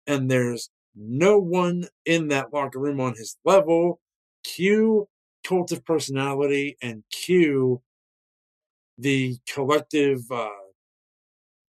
[0.08, 4.00] And there's no one in that locker room on his level.
[4.44, 5.08] Cue
[5.44, 7.82] cult of personality and cue
[8.98, 10.50] the collective uh,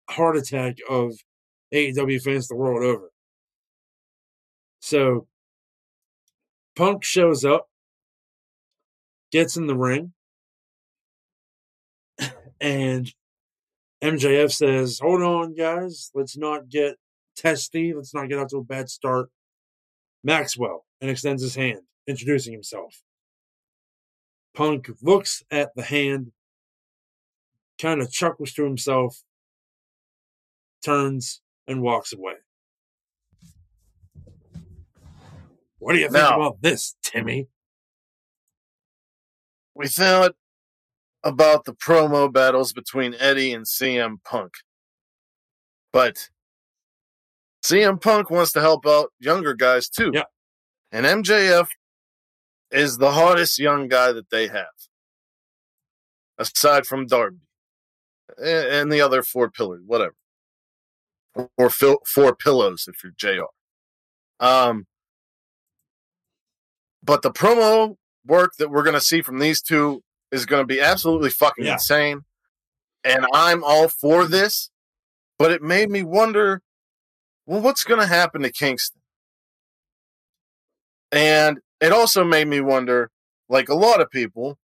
[0.08, 1.14] heart attack of
[1.72, 3.10] AEW fans the world over.
[4.80, 5.26] So
[6.74, 7.68] Punk shows up,
[9.30, 10.12] gets in the ring,
[12.60, 13.12] and
[14.02, 16.10] MJF says, Hold on, guys.
[16.14, 16.96] Let's not get
[17.36, 17.92] testy.
[17.94, 19.30] Let's not get out to a bad start.
[20.24, 23.02] Maxwell and extends his hand, introducing himself.
[24.54, 26.32] Punk looks at the hand,
[27.80, 29.22] kind of chuckles to himself,
[30.84, 32.34] turns, and walks away.
[35.78, 37.48] What do you think Now- about this, Timmy?
[39.74, 40.34] we thought
[41.22, 44.52] about the promo battles between Eddie and CM Punk.
[45.92, 46.28] But
[47.62, 50.10] CM Punk wants to help out younger guys too.
[50.14, 50.24] Yeah.
[50.92, 51.68] And MJF
[52.70, 54.66] is the hottest young guy that they have.
[56.38, 57.38] Aside from Darby.
[58.42, 60.14] And the other four pillars, whatever.
[61.56, 63.44] Or four pillows if you're JR.
[64.44, 64.86] Um,
[67.02, 70.66] but the promo work that we're going to see from these two is going to
[70.66, 71.74] be absolutely fucking Yeah.
[71.74, 72.24] insane.
[73.04, 74.70] and I'm all for this,
[75.38, 76.62] but it made me wonder
[77.46, 79.00] well, what's going to happen to Kingston?
[81.10, 83.10] And it also made me wonder,
[83.48, 84.58] like a lot of people,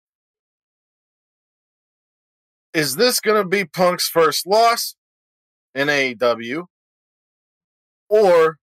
[2.74, 4.96] is this going to be Punk's first loss
[5.74, 6.66] in AEW?
[8.08, 8.58] Or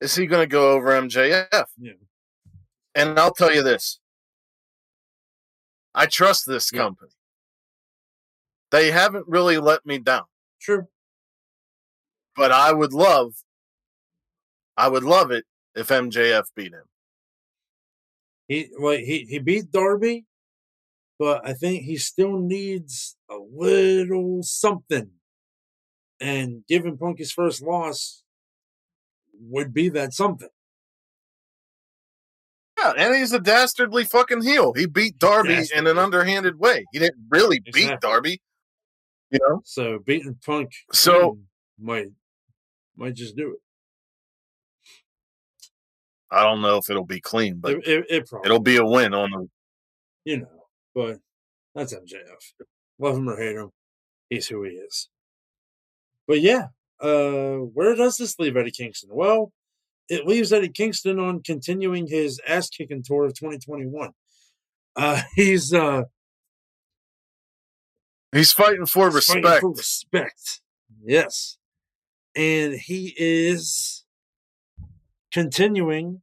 [0.00, 1.64] is he going to go over MJF?
[1.78, 1.92] Yeah.
[2.94, 3.99] And I'll tell you this
[5.94, 6.82] I trust this Yeah.
[6.82, 7.12] company.
[8.70, 10.26] They haven't really let me down,
[10.60, 10.88] True.
[12.36, 13.34] but I would love,
[14.76, 16.84] I would love it if MJF beat him.
[18.48, 20.26] He well, he he beat Darby,
[21.18, 25.10] but I think he still needs a little something.
[26.20, 28.24] And giving Punk his first loss
[29.40, 30.50] would be that something.
[32.82, 34.72] Yeah, and he's a dastardly fucking heel.
[34.72, 36.84] He beat Darby in an underhanded way.
[36.92, 38.40] He didn't really beat Darby,
[39.30, 39.60] you know.
[39.64, 41.38] So beating Punk So-
[41.78, 42.08] might
[42.96, 43.58] might just do it.
[46.30, 48.84] I don't know if it'll be clean, but It, it, it probably it'll be a
[48.84, 49.48] win on the.
[50.24, 51.18] you know, but
[51.74, 52.64] that's MJF.
[52.98, 53.70] Love him or hate him,
[54.28, 55.08] he's who he is.
[56.28, 56.66] But yeah,
[57.00, 59.10] uh, where does this leave Eddie Kingston?
[59.12, 59.50] Well,
[60.10, 64.10] it leaves Eddie Kingston on continuing his ass kicking tour of 2021.
[64.96, 66.02] Uh, he's uh,
[68.32, 69.60] He's fighting for fighting respect.
[69.60, 70.60] for respect.
[71.04, 71.56] Yes,
[72.36, 74.04] and he is
[75.32, 76.22] continuing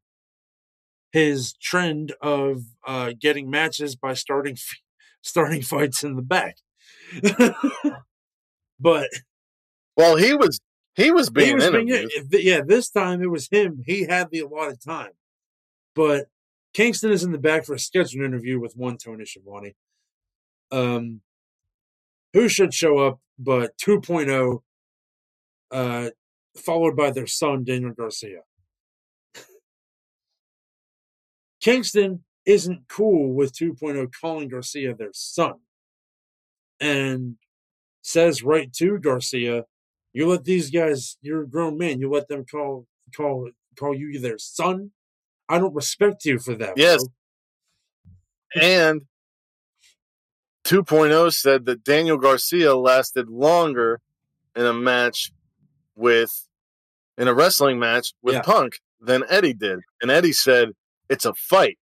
[1.12, 4.78] his trend of uh, getting matches by starting f-
[5.22, 6.58] starting fights in the back.
[8.80, 9.10] but
[9.98, 10.60] Well, he was
[10.98, 12.44] he was he being was being, interviewed.
[12.44, 13.84] yeah, this time it was him.
[13.86, 15.12] He had the allotted time,
[15.96, 16.26] but
[16.74, 19.76] Kingston is in the back for a scheduled interview with one Tony Schiavone.
[20.72, 21.22] Um,
[22.34, 24.62] who should show up but 2.0,
[25.72, 26.10] uh,
[26.58, 28.42] followed by their son Daniel Garcia.
[31.62, 35.56] Kingston isn't cool with 2.0 calling Garcia their son,
[36.80, 37.36] and
[38.02, 39.66] says right to Garcia,
[40.18, 41.16] "You let these guys.
[41.22, 42.00] You're a grown man.
[42.00, 44.92] You let them call call call you their son.
[45.48, 47.06] I don't respect you for that." Yes.
[48.56, 49.02] bro." And
[50.64, 54.02] 2.0 said that Daniel Garcia lasted longer
[54.56, 55.32] in a match
[55.96, 56.48] with
[57.20, 58.42] in a wrestling match with Yeah.
[58.42, 59.82] Punk than Eddie did.
[60.02, 60.76] And Eddie said,
[61.10, 61.78] "It's a fight."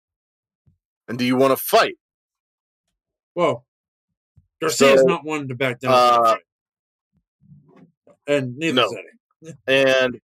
[1.07, 1.99] And do you want to fight?
[3.35, 3.67] Well,
[4.59, 6.43] Garcia's So, not one to back down, uh, from a fight.
[8.33, 8.89] And neither no.
[9.67, 10.21] And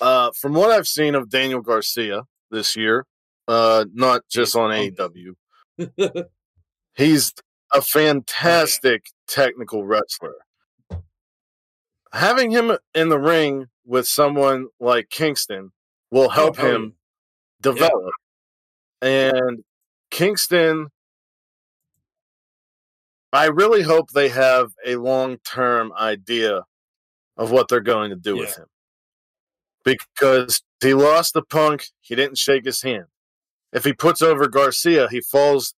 [0.00, 3.06] uh, from what I've seen of Daniel Garcia this year,
[3.46, 5.34] uh, not just on AEW,
[6.94, 7.34] he's
[7.72, 10.34] a fantastic technical wrestler.
[12.12, 15.72] Having him in the ring with someone like Kingston
[16.10, 16.94] will help Oh, him
[17.60, 18.12] develop.
[19.02, 19.62] And
[20.10, 20.88] Kingston,
[23.32, 26.64] I really hope they have a long term idea
[27.36, 28.66] of what they're going to do with him.
[29.84, 33.06] Because he lost the punk, he didn't shake his hand.
[33.72, 35.74] If he puts over Garcia, he falls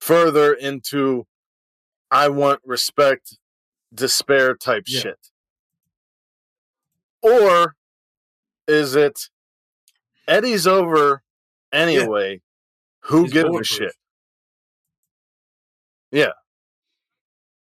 [0.00, 1.26] further into
[2.10, 3.36] I want respect,
[3.92, 5.00] despair type Yeah.
[5.00, 5.30] shit.
[7.22, 7.76] Or
[8.66, 9.28] is it
[10.26, 11.22] Eddie's over
[11.72, 12.40] anyway?
[13.04, 13.94] Who He's gives a shit?
[16.10, 16.32] Yeah.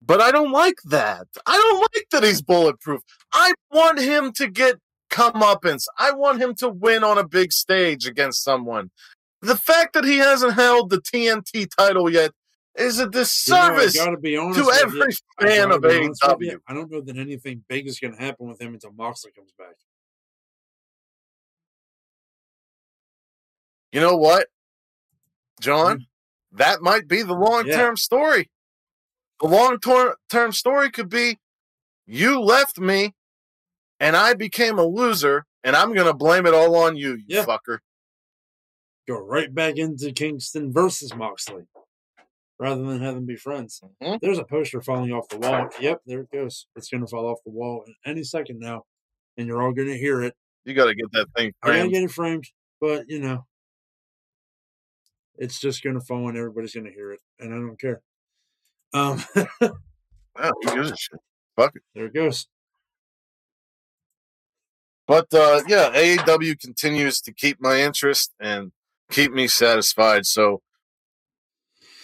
[0.03, 1.27] But I don't like that.
[1.47, 3.03] I don't like that he's bulletproof.
[3.33, 4.77] I want him to get
[5.11, 5.85] comeuppance.
[5.99, 8.91] I want him to win on a big stage against someone.
[9.43, 12.33] The fact that he hasn't held the TNT title yet
[12.77, 16.51] is a You know, disservice be honest to every fan of be honest with you,
[16.53, 16.61] AEW.
[16.67, 19.53] I don't know that anything big is going to happen with him until Moxley comes
[19.59, 19.75] back.
[23.93, 24.47] You know what,
[25.61, 25.99] John?
[26.53, 26.57] Hmm?
[26.59, 28.51] That might be the long term story.
[29.41, 29.79] The long
[30.29, 31.39] term story could be
[32.07, 33.15] you left me
[33.99, 37.25] and I became a loser, and I'm going to blame it all on you, you
[37.27, 37.45] Yeah.
[37.45, 37.79] fucker.
[39.07, 41.65] Go right back into Kingston versus Moxley,
[42.59, 43.83] rather than have them be friends.
[44.03, 44.21] Mhm.
[44.21, 45.69] There's a poster falling off the wall.
[45.81, 46.67] Yep, there it goes.
[46.77, 48.85] It's going to fall off the wall any second now,
[49.37, 50.35] and you're all going to hear it.
[50.65, 53.47] You got to get that thing I gotta get it framed, but you know,
[55.37, 58.03] it's just going to fall and everybody's going to hear it, and I don't care.
[58.93, 59.23] Um,
[60.39, 61.21] Wow, who gives a shit?
[61.95, 62.47] there it goes.
[65.07, 68.73] But uh, yeah, AEW continues to keep my interest and
[69.11, 70.25] keep me satisfied.
[70.25, 70.63] So,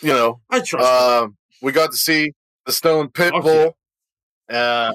[0.02, 0.84] you know, I trust.
[0.86, 1.28] uh,
[1.62, 2.32] we got to see
[2.66, 3.72] the Stone Fuck Pitbull,
[4.50, 4.92] uh,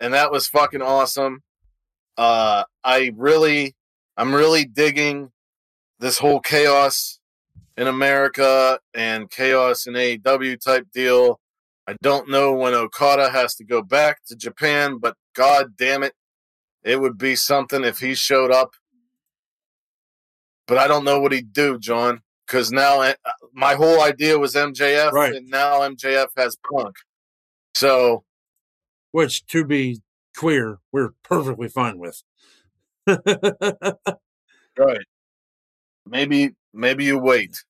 [0.00, 1.42] and that was fucking awesome.
[2.18, 3.74] Uh, I really,
[4.16, 5.30] I'm really digging
[6.00, 7.15] this whole chaos
[7.76, 11.40] in America and chaos in AEW type deal.
[11.86, 16.14] I don't know when Okada has to go back to Japan, but god damn it,
[16.82, 18.70] it would be something if he showed up.
[20.66, 23.14] But I don't know what he'd do, John, because now uh,
[23.52, 25.34] my whole idea was MJF, Right.
[25.34, 26.96] and now MJF has Punk.
[27.76, 28.24] So
[29.12, 30.00] Which, to be
[30.34, 32.22] clear, we're perfectly fine with.
[34.76, 35.06] right,
[36.04, 37.64] maybe maybe you wait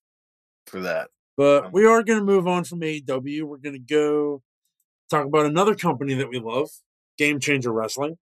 [0.67, 1.09] for that.
[1.35, 3.43] But we are going to move on from AEW.
[3.43, 4.41] We're going to go
[5.09, 6.69] talk about another company that we love,
[7.17, 8.17] Game Changer Wrestling.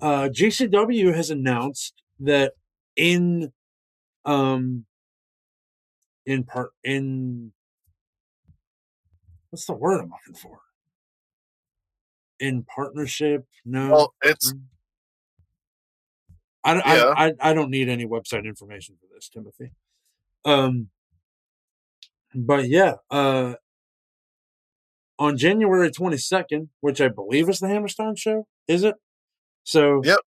[0.00, 2.52] Uh, GCW has announced that
[2.96, 3.52] in
[4.24, 4.86] um
[6.26, 7.52] in part in
[9.50, 10.60] what's the word I'm looking for?
[12.40, 13.46] In partnership?
[13.64, 13.90] No.
[13.90, 14.54] Well, it's
[16.64, 19.72] I, I, I, I don't need any website information for this, Timothy.
[20.46, 20.88] Um,
[22.34, 23.54] but yeah, uh,
[25.18, 28.96] on January 22nd, which I believe is the Hammerstein show, is it?
[29.64, 30.18] So Yep,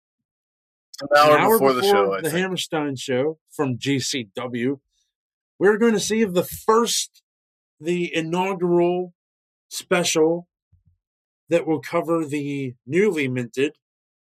[1.03, 2.13] an hour, before, the show.
[2.15, 2.41] I the think.
[2.41, 4.81] Hammerstein show from GCW,
[5.59, 7.23] we're going to see the first,
[7.81, 9.13] the inaugural
[9.69, 10.49] special
[11.49, 13.77] that will cover the newly minted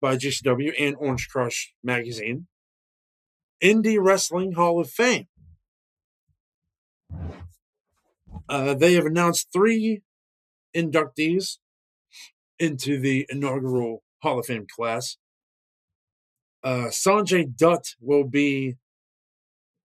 [0.01, 2.47] by GCW and Orange Crush magazine,
[3.61, 5.27] Indie Wrestling Hall of Fame.
[8.49, 10.01] Uh, they have announced three
[10.75, 11.57] inductees
[12.57, 15.17] into the inaugural Hall of Fame class.
[16.63, 18.75] Uh, Sanjay Dutt will be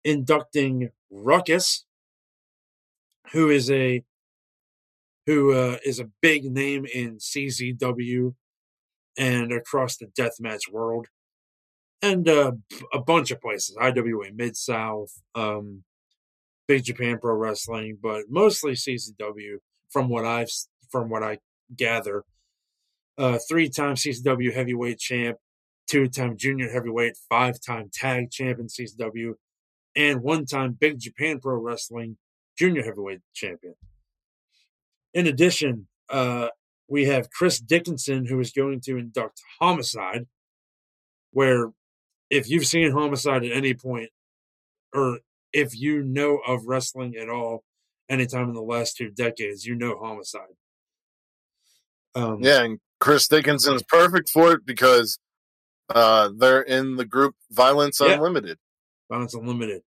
[0.03, 1.85] inducting Ruckus,
[3.31, 4.03] who is a
[5.25, 8.33] who uh, is a big name in CZW
[9.17, 11.07] and across the deathmatch world,
[12.01, 12.53] and uh,
[12.91, 15.83] a bunch of places, IWA Mid South, um,
[16.67, 19.57] Big Japan Pro Wrestling, but mostly CZW.
[19.89, 20.49] From what I've
[20.89, 21.37] from what I
[21.75, 22.23] gather,
[23.17, 25.37] uh, three-time CZW heavyweight champ,
[25.87, 29.33] two-time junior heavyweight, five-time tag champ in CZW,
[29.95, 32.17] and one-time Big Japan Pro Wrestling
[32.57, 33.75] junior heavyweight champion.
[35.13, 36.47] In addition, uh,
[36.87, 40.27] we have Chris Dickinson, who is going to induct Homicide,
[41.31, 41.71] where
[42.29, 44.09] if you've seen Homicide at any point,
[44.93, 45.19] or
[45.53, 47.63] if you know of wrestling at all,
[48.09, 50.55] anytime in the last two decades, you know Homicide.
[52.15, 55.19] Um, Yeah, and Chris Dickinson is perfect for it because
[55.93, 58.13] uh, they're in the group Violence Yeah.
[58.13, 58.57] Unlimited.
[59.09, 59.81] Violence Unlimited.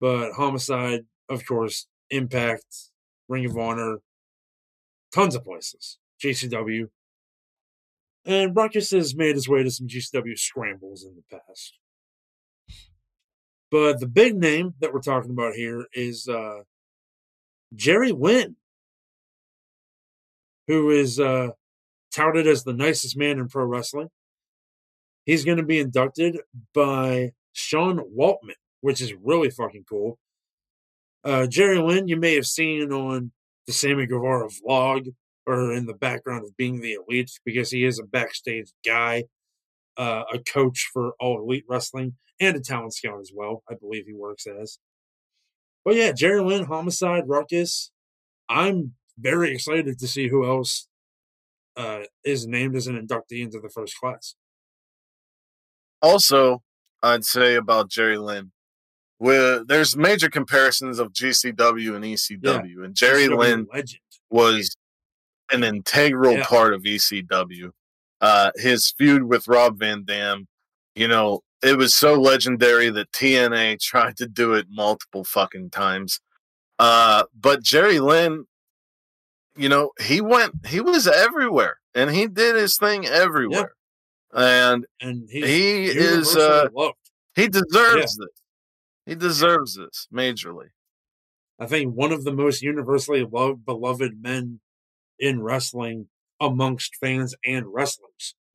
[0.00, 2.66] But Homicide, of course, Impact,
[3.28, 3.98] Ring of Honor,
[5.12, 5.98] tons of places.
[6.22, 6.88] GCW.
[8.24, 11.78] And Ruckus has made his way to some GCW scrambles in the past.
[13.70, 16.60] But the big name that we're talking about here is uh,
[17.74, 18.56] Jerry Lynn,
[20.68, 21.48] who is uh,
[22.12, 24.08] touted as the nicest man in pro wrestling.
[25.24, 26.38] He's going to be inducted
[26.72, 30.18] by Sean Waltman, which is really fucking cool.
[31.24, 33.32] Uh, Jerry Lynn, you may have seen on
[33.66, 35.12] the Sammy Guevara vlog
[35.44, 39.24] or in the background of being the elite because he is a backstage guy,
[39.96, 43.62] uh, a coach for all elite wrestling, and a talent scout as well.
[43.70, 44.78] I believe he works as.
[45.84, 47.90] But yeah, Jerry Lynn, Homicide, Ruckus.
[48.48, 50.88] I'm very excited to see who else
[51.76, 54.34] uh, is named as an inductee into the first class.
[56.02, 56.62] Also,
[57.02, 58.52] I'd say about Jerry Lynn,
[59.18, 64.00] where there's major comparisons of GCW and ECW, and Jerry GCW Lynn legend.
[64.30, 64.76] was
[65.52, 66.44] an integral Yeah.
[66.46, 67.70] part of ECW.
[68.20, 70.46] Uh, his feud with Rob Van Dam,
[70.94, 76.20] you know, it was so legendary that TNA tried to do it multiple fucking times.
[76.78, 78.46] Uh, but Jerry Lynn,
[79.56, 83.72] you know, he went, he was everywhere, and he did his thing everywhere,
[84.34, 86.96] and and he is, uh, loved.
[87.34, 88.42] he deserves this.
[89.06, 90.68] He deserves this majorly.
[91.58, 94.60] I think one of the most universally loved, beloved men
[95.18, 96.08] in wrestling
[96.40, 98.34] amongst fans and wrestlers.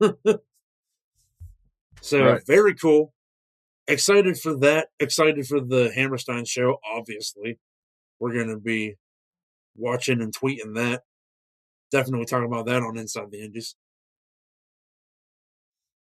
[2.00, 2.46] so Right.
[2.46, 3.12] very cool.
[3.88, 4.88] Excited for that.
[5.00, 6.78] Excited for the Hammerstein show.
[6.94, 7.58] Obviously,
[8.20, 8.96] we're going to be
[9.76, 11.02] watching and tweeting that.
[11.90, 13.74] Definitely talking about that on Inside the Indies.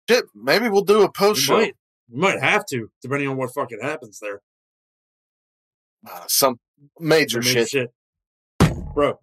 [0.09, 1.57] Shit, maybe we'll do a post show.
[1.57, 1.75] might,
[2.11, 4.41] we might have to, depending on what fucking happens there.
[6.09, 6.59] Uh, some
[6.99, 7.91] major major shit.
[8.61, 8.75] shit.
[8.95, 9.19] Bro,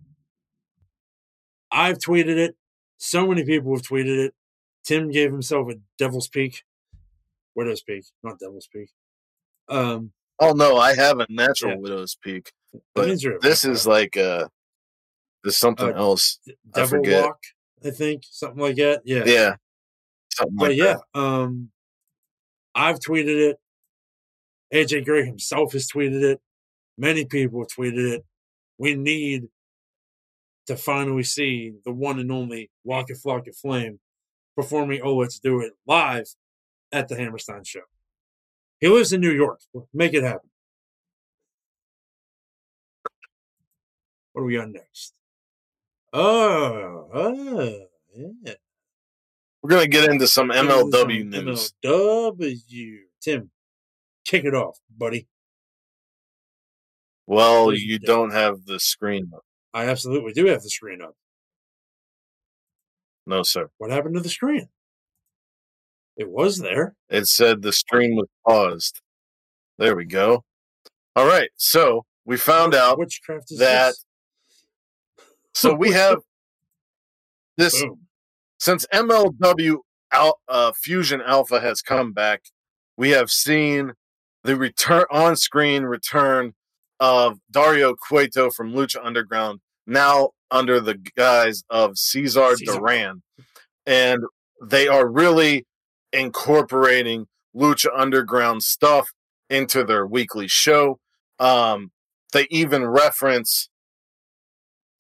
[1.72, 2.56] I've tweeted it.
[2.98, 4.34] So many people have tweeted it.
[4.84, 6.64] Tim gave himself a devil's peak.
[7.56, 8.90] Widow's peak, not devil's peak.
[9.68, 10.12] Um,
[10.42, 11.78] Oh no, I have a natural Yeah.
[11.80, 12.52] widow's peak.
[12.96, 14.48] But means you're a This is like uh
[15.44, 16.40] there's something Uh, else.
[16.46, 17.24] D- I devil forget.
[17.26, 17.44] walk,
[17.86, 19.02] I think, something like that.
[19.06, 19.56] Yeah, Yeah.
[20.34, 21.20] Something but like yeah, that.
[21.20, 21.72] um,
[22.76, 23.58] I've tweeted it.
[24.74, 26.42] AJ Gray himself has tweeted it.
[26.98, 28.26] Many people have tweeted it.
[28.78, 29.50] We need
[30.70, 34.00] to finally see the one and only Rocket Flocket Flame
[34.56, 36.28] performing Oh Let's Do It live
[36.92, 37.82] at the Hammerstein show.
[38.80, 39.62] He lives in New York.
[39.96, 40.52] Make it happen.
[44.34, 45.16] What are we on next?
[46.14, 48.54] Oh, oh yeah.
[49.64, 51.74] We're gonna get into some MLW news.
[51.84, 52.98] MLW.
[53.20, 53.50] Tim,
[54.24, 55.28] kick it off, buddy.
[57.26, 58.06] Well, you do.
[58.06, 59.44] don't have the screen up.
[59.74, 61.16] I absolutely do have the screen up.
[63.28, 63.70] No, sir.
[63.78, 64.70] What happened to the screen?
[66.18, 66.96] It was there.
[67.10, 69.02] It said the stream was paused.
[69.78, 70.44] There we go.
[71.16, 71.50] All right.
[71.56, 72.98] So we found out.
[72.98, 74.06] Witchcraft is that- this?
[75.54, 76.18] So we have
[77.58, 78.08] this Boom.
[78.60, 79.78] since MLW
[80.12, 82.44] Al, uh, Fusion Alpha has come back.
[82.98, 83.94] We have seen
[84.44, 86.54] the return on screen return
[87.00, 92.74] of Dario Cueto from Lucha Underground, now under the guise of Cesar, Cesar.
[92.80, 93.24] Duran,
[93.86, 94.24] and
[94.62, 95.66] they are really
[96.12, 99.10] incorporating Lucha Underground stuff
[99.50, 101.00] into their weekly show.
[101.40, 101.92] Um,
[102.34, 103.70] they even reference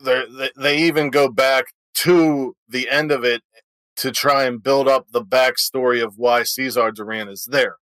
[0.02, 3.42] they they- they even go back to the end of it
[3.98, 7.76] to try and build up the backstory of why Cesar Duran is there.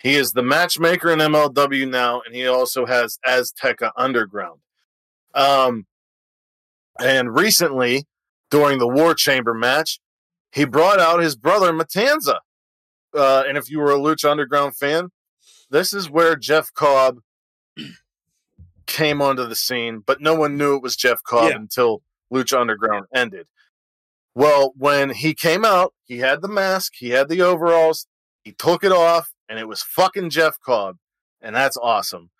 [0.00, 4.60] He is the matchmaker in MLW now, and he also has Azteca Underground.
[5.34, 5.86] Um,
[7.00, 8.06] and recently,
[8.50, 9.98] during the War Chamber match,
[10.52, 12.38] he brought out his brother Matanza.
[13.14, 15.08] Uh, and if you were a Lucha Underground fan,
[15.70, 17.18] this is where Jeff Cobb
[18.86, 21.56] came onto the scene, but no one knew it was Jeff Cobb Yeah.
[21.56, 23.46] until Lucha Underground ended.
[24.34, 28.06] Well, when he came out, he had the mask, he had the overalls,
[28.42, 30.96] he took it off, and it was fucking Jeff Cobb.
[31.40, 32.30] And that's awesome.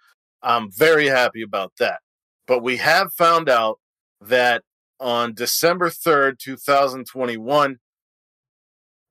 [0.42, 2.00] I'm very happy about that.
[2.46, 3.78] But we have found out
[4.20, 4.62] that
[5.00, 7.78] on December 3rd, 2021,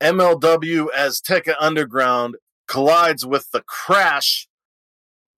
[0.01, 2.35] MLW Azteca Underground
[2.67, 4.47] collides with the Crash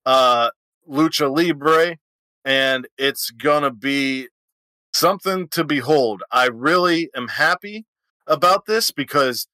[0.06, 0.50] uh,
[0.90, 1.98] Lucha Libre,
[2.44, 4.28] and it's gonna be
[4.94, 6.24] something to behold.
[6.32, 7.86] I really am happy
[8.28, 9.48] about this because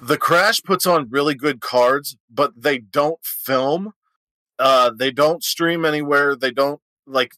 [0.00, 3.92] the Crash puts on really good cards, but they don't film.
[4.58, 6.36] Uh, they don't stream anywhere.
[6.36, 7.32] They don't like.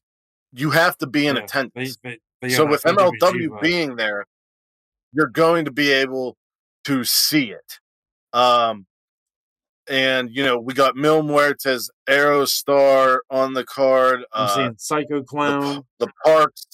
[0.52, 1.96] You have to be in Yeah, attendance.
[2.02, 3.60] they- they- they So with MLW vibe.
[3.62, 4.26] being there,
[5.12, 6.36] you're going to be able
[6.84, 7.78] to see it.
[8.32, 8.86] Um,
[9.88, 14.20] and you know we got Mil Muertes, Aerostar on the card.
[14.32, 15.86] I'm Uh, seeing Psycho Clown.
[15.98, 16.66] the Parks.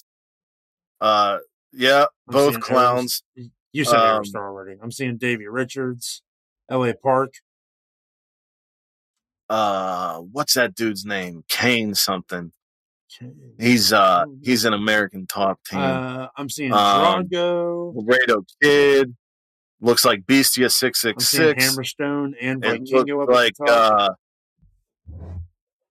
[0.99, 1.39] Uh,
[1.71, 3.23] yeah, I'm both clowns.
[3.73, 4.77] You said Um, Aerostar already.
[4.81, 6.21] I'm seeing Davey Richards,
[6.69, 6.93] L.A.
[6.93, 7.33] Park.
[9.49, 11.43] Uh, what's that dude's name?
[11.49, 12.51] Kane something.
[13.59, 15.79] He's uh he's an American top team.
[15.79, 17.93] Uh, I'm seeing Um, Drago.
[17.95, 19.15] Laredo Kid
[19.81, 21.63] looks like Bestia six six six.
[21.63, 24.09] Hammerstone and Vikingo like at the top.
[25.11, 25.25] uh,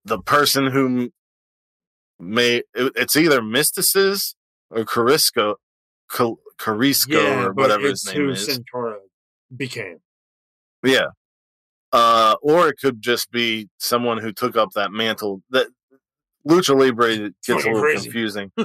[0.05, 1.13] the person who
[2.19, 4.35] may it- it's either Mystices
[4.71, 5.57] or Carisco,
[6.11, 8.45] Cal- Carisco yeah, or whatever his name who is.
[8.47, 8.65] Sin
[9.57, 9.99] became.
[10.85, 11.07] Yeah.
[11.93, 15.43] Uh, or it could just be someone who took up that mantle.
[15.51, 15.67] That
[16.49, 18.05] Lucha Libre gets a little crazy.
[18.05, 18.53] confusing.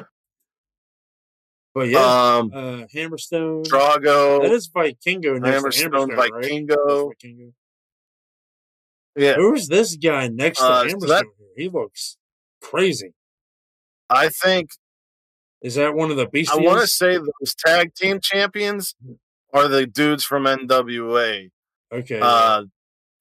[1.73, 1.99] But yeah,
[2.37, 3.63] Um, uh, Hammerstone.
[3.67, 6.31] Drago, that is Vikingo next Hammerstone, Hammerstone, right?
[6.31, 7.11] Vikingo.
[7.11, 7.53] That's Vikingo.
[9.15, 9.33] yeah.
[9.35, 11.07] Who's this guy next to Uh, so Hammerstone?
[11.07, 11.25] that-
[11.55, 12.17] He looks
[12.61, 13.13] crazy.
[14.09, 14.71] I think
[15.61, 16.57] Is that one of the beasties?
[16.57, 18.95] I want to say those tag team champions
[19.53, 21.49] are the dudes from NWA,
[21.91, 22.19] okay.
[22.19, 22.63] uh,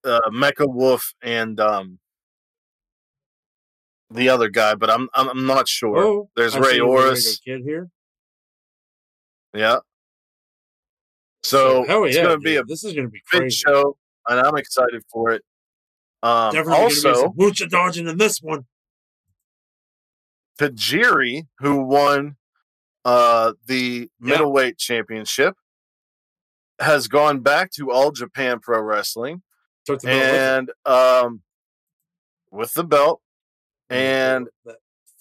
[0.04, 1.98] uh, Mecha Wolf and um,
[4.10, 5.98] the other guy, but I'm I'm, not sure.
[5.98, 7.38] oh, There's I Ray Oris.
[7.38, 7.88] kid here.
[9.54, 9.78] Yeah.
[11.42, 13.56] So hell it's going to be a this is gonna be big crazy.
[13.66, 13.96] show,
[14.28, 15.42] and I'm excited for it.
[16.22, 18.66] Um, Definitely also, some lucha dodging in this one.
[20.58, 22.36] Tajiri, who won
[23.04, 25.54] uh, the middleweight championship,
[26.80, 29.42] has gone back to All Japan Pro Wrestling
[29.86, 30.34] Took the belt with him.
[30.34, 31.42] and um,
[32.50, 33.20] with the belt,
[33.90, 34.48] and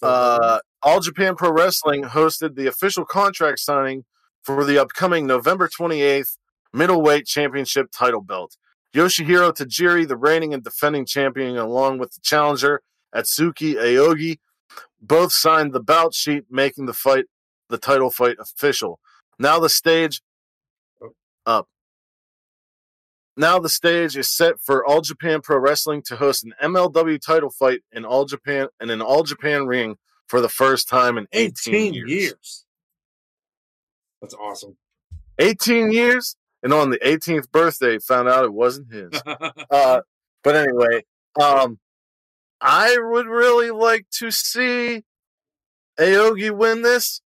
[0.02, 4.04] Uh, All Japan Pro Wrestling hosted the official contract signing
[4.42, 6.36] for the upcoming November 28th
[6.72, 8.56] middleweight championship title belt.
[8.94, 12.82] Yoshihiro Tajiri, the reigning and defending champion, along with the challenger
[13.14, 14.38] Atsuki Aogi,
[15.00, 17.26] both signed the bout sheet, making the fight,
[17.68, 19.00] the title fight, official.
[19.38, 20.22] Now the stage
[21.44, 21.68] up.
[23.36, 27.50] Now the stage is set for All Japan Pro Wrestling to host an MLW title
[27.50, 31.74] fight in All Japan in an All Japan ring for the first time in 18,
[31.74, 32.10] 18 years.
[32.10, 32.64] years.
[34.20, 34.76] That's awesome.
[35.38, 39.10] 18 years, and on the 18th birthday, found out it wasn't his.
[39.70, 40.00] uh,
[40.42, 41.04] but anyway,
[41.40, 41.78] um,
[42.60, 45.04] I would really like to see
[45.98, 47.20] Aogi win this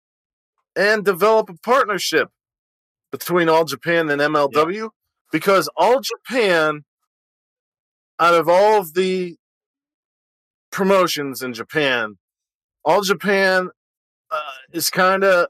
[0.76, 2.28] and develop a partnership
[3.10, 4.90] between All Japan and MLW
[5.32, 6.84] because All Japan,
[8.18, 9.36] out of all of the
[10.70, 12.18] promotions in Japan,
[12.84, 13.70] All Japan
[14.30, 15.46] uh, is kind of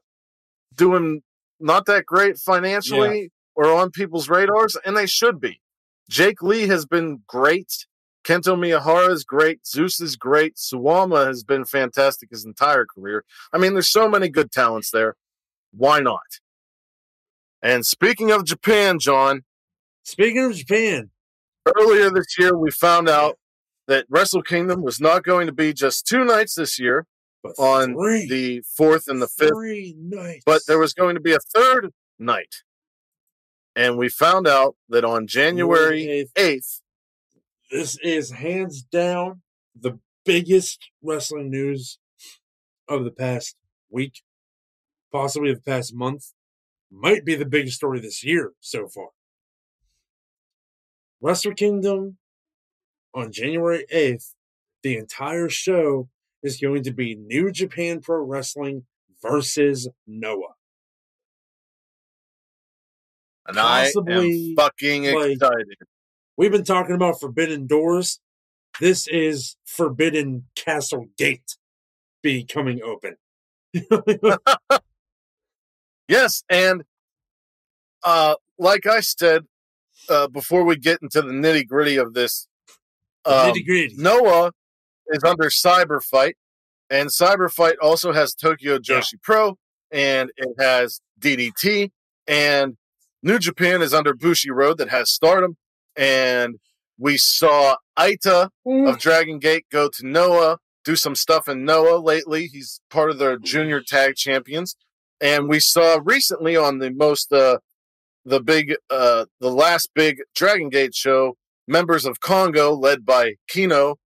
[0.75, 1.23] doing
[1.59, 5.61] not that great financially or on people's radars, and they should be.
[6.09, 7.87] Jake Lee has been great.
[8.25, 9.67] Kento Miyahara is great.
[9.67, 10.57] Zeus is great.
[10.57, 13.25] Suwama has been fantastic his entire career.
[13.53, 15.17] I mean, there's so many good talents there.
[15.73, 16.41] Why not?
[17.63, 19.45] And speaking of Japan, John,
[20.05, 21.11] Speaking of Japan,
[21.77, 23.39] earlier this year we found out
[23.87, 27.07] that Wrestle Kingdom was not going to be just two nights this year
[27.43, 30.43] but on three, the fourth and the fifth, three nights.
[30.45, 32.57] but there was going to be a third night.
[33.77, 36.81] And we found out that on January 8th,
[37.71, 39.43] This is hands down
[39.79, 41.99] the biggest wrestling news
[42.89, 43.57] of the past
[43.91, 44.23] week,
[45.13, 46.33] possibly the past month.
[46.91, 49.11] Might be the biggest story this year so far.
[51.21, 52.19] Wrestle Kingdom
[53.15, 54.35] on January 8th,
[54.83, 56.09] the entire show
[56.43, 58.87] is going to be New Japan Pro Wrestling
[59.23, 60.55] versus Noah.
[63.47, 65.77] and I am Possibly, fucking like- excited.
[66.41, 68.19] We've been talking about Forbidden Doors.
[68.81, 71.59] This is Forbidden Castle Gate
[72.23, 73.17] becoming open.
[76.09, 76.83] Yes, and
[78.03, 79.45] uh, like I said
[80.09, 82.49] uh, before we get into the nitty gritty of this,
[83.25, 83.95] um, Nitty gritty.
[83.97, 84.51] Noah
[85.09, 86.37] is under Cyber Fight,
[86.89, 89.57] and Cyber Fight also has Tokyo Joshi Pro,
[89.93, 91.93] and it has DDT,
[92.27, 92.77] and
[93.23, 95.57] New Japan is under Bushiroad that has Stardom,
[96.01, 96.59] and
[96.99, 102.47] we saw Eita of Dragon Gate go to Noah, do some stuff in Noah lately.
[102.47, 104.77] He's part of their junior tag champions.
[105.21, 107.59] And we saw recently on the most uh
[108.25, 111.37] the big uh the last big Dragon Gate show,
[111.69, 113.97] members of Kongo led by Kino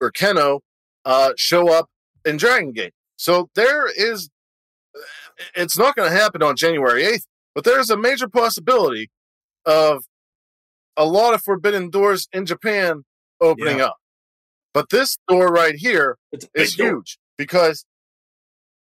[0.00, 0.60] or Kenoh
[1.04, 1.88] uh show up
[2.24, 2.94] in Dragon Gate.
[3.16, 4.30] So there is
[5.56, 9.10] it's not going to happen on January 8th, but there's a major possibility
[9.64, 10.04] of
[11.00, 13.04] a lot of forbidden doors in Japan
[13.40, 13.86] opening Yeah.
[13.86, 13.96] up.
[14.74, 16.86] But this door right here is It's a big is door.
[16.88, 17.84] huge because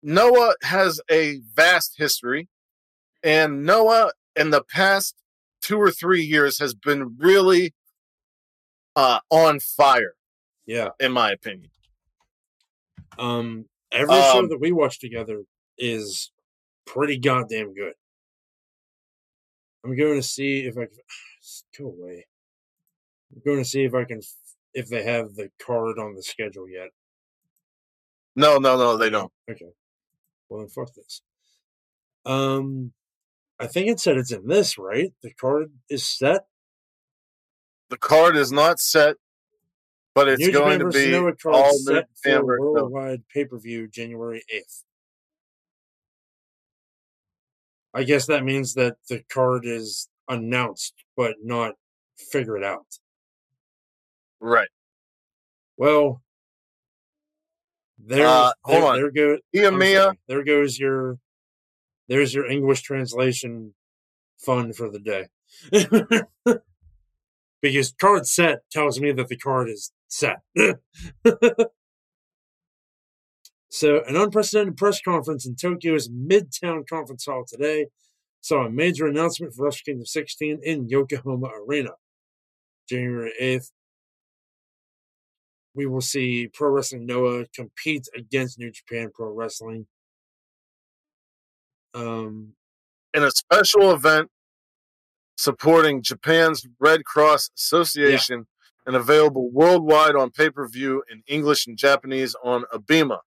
[0.01, 2.47] Noah has a vast history,
[3.21, 5.15] and Noah in the past
[5.61, 7.73] two or three years has been really
[8.95, 10.15] uh, on fire,
[10.65, 10.89] Yeah.
[11.01, 11.69] in my opinion.
[13.19, 15.43] Um, every show Um, that we watch together
[15.77, 16.31] is
[16.85, 17.93] pretty goddamn good.
[19.83, 20.97] I'm going to see if I can
[21.77, 22.25] go away.
[23.33, 24.21] I'm going to see if I can
[24.73, 26.89] if they have the card on the schedule yet.
[28.35, 29.31] No, no, no, they don't.
[29.49, 29.71] Okay.
[30.49, 31.21] Well then fuck this.
[32.25, 32.93] Um
[33.59, 35.13] I think it said it's in this, right?
[35.23, 36.45] The card is set.
[37.89, 39.15] The card is not set,
[40.13, 41.11] but it's New Japan going to be
[41.41, 44.83] card all New set for worldwide pay per view January eighth.
[47.93, 51.75] I guess that means that the card is announced but not
[52.17, 52.85] figure it out.
[54.39, 54.69] Right.
[55.77, 56.21] Well,
[57.97, 58.95] there, Uh, hold there, on.
[58.97, 61.17] there goes Iyamiya, There goes your,
[62.07, 63.73] there's your English translation
[64.37, 65.27] fund for the day.
[67.61, 70.41] because card set tells me that the card is set.
[73.69, 77.87] so, an unprecedented press conference in Tokyo's Midtown Conference Hall today
[78.45, 81.93] saw a major announcement for Wrestle Kingdom 16 in Yokohama Arena.
[82.87, 83.71] January 8th,
[85.73, 89.87] we will see Pro Wrestling Noah compete against New Japan Pro Wrestling.
[91.95, 92.53] Um,
[93.15, 94.29] in a special event
[95.37, 98.45] supporting Japan's Red Cross Association
[98.85, 103.21] and available worldwide on pay per view in English and Japanese on Abema.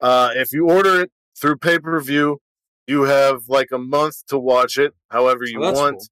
[0.00, 2.38] Uh, if you order it through pay per view,
[2.86, 5.98] you have like a month to watch it, however you Oh, want.
[5.98, 6.06] cool.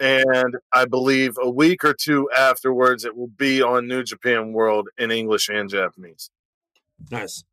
[0.00, 4.88] And I believe a week or two afterwards, it will be on New Japan World
[4.98, 6.30] in English and Japanese.
[7.10, 7.44] Nice.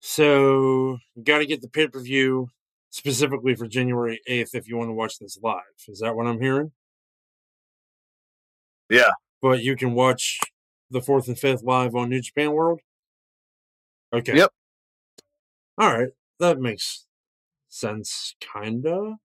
[0.00, 2.50] So you got to get the pay per view
[2.90, 5.62] specifically for January 8th if you want to watch this live.
[5.86, 6.72] Is that what I'm hearing?
[8.88, 9.10] Yeah.
[9.42, 10.38] But you can watch
[10.90, 12.80] the 4th and 5th live on New Japan World?
[14.12, 14.36] Okay.
[14.36, 14.50] Yep.
[15.78, 16.08] All right.
[16.38, 17.06] That makes
[17.68, 19.16] sense, kinda.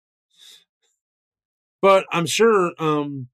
[1.82, 3.30] But I'm sure um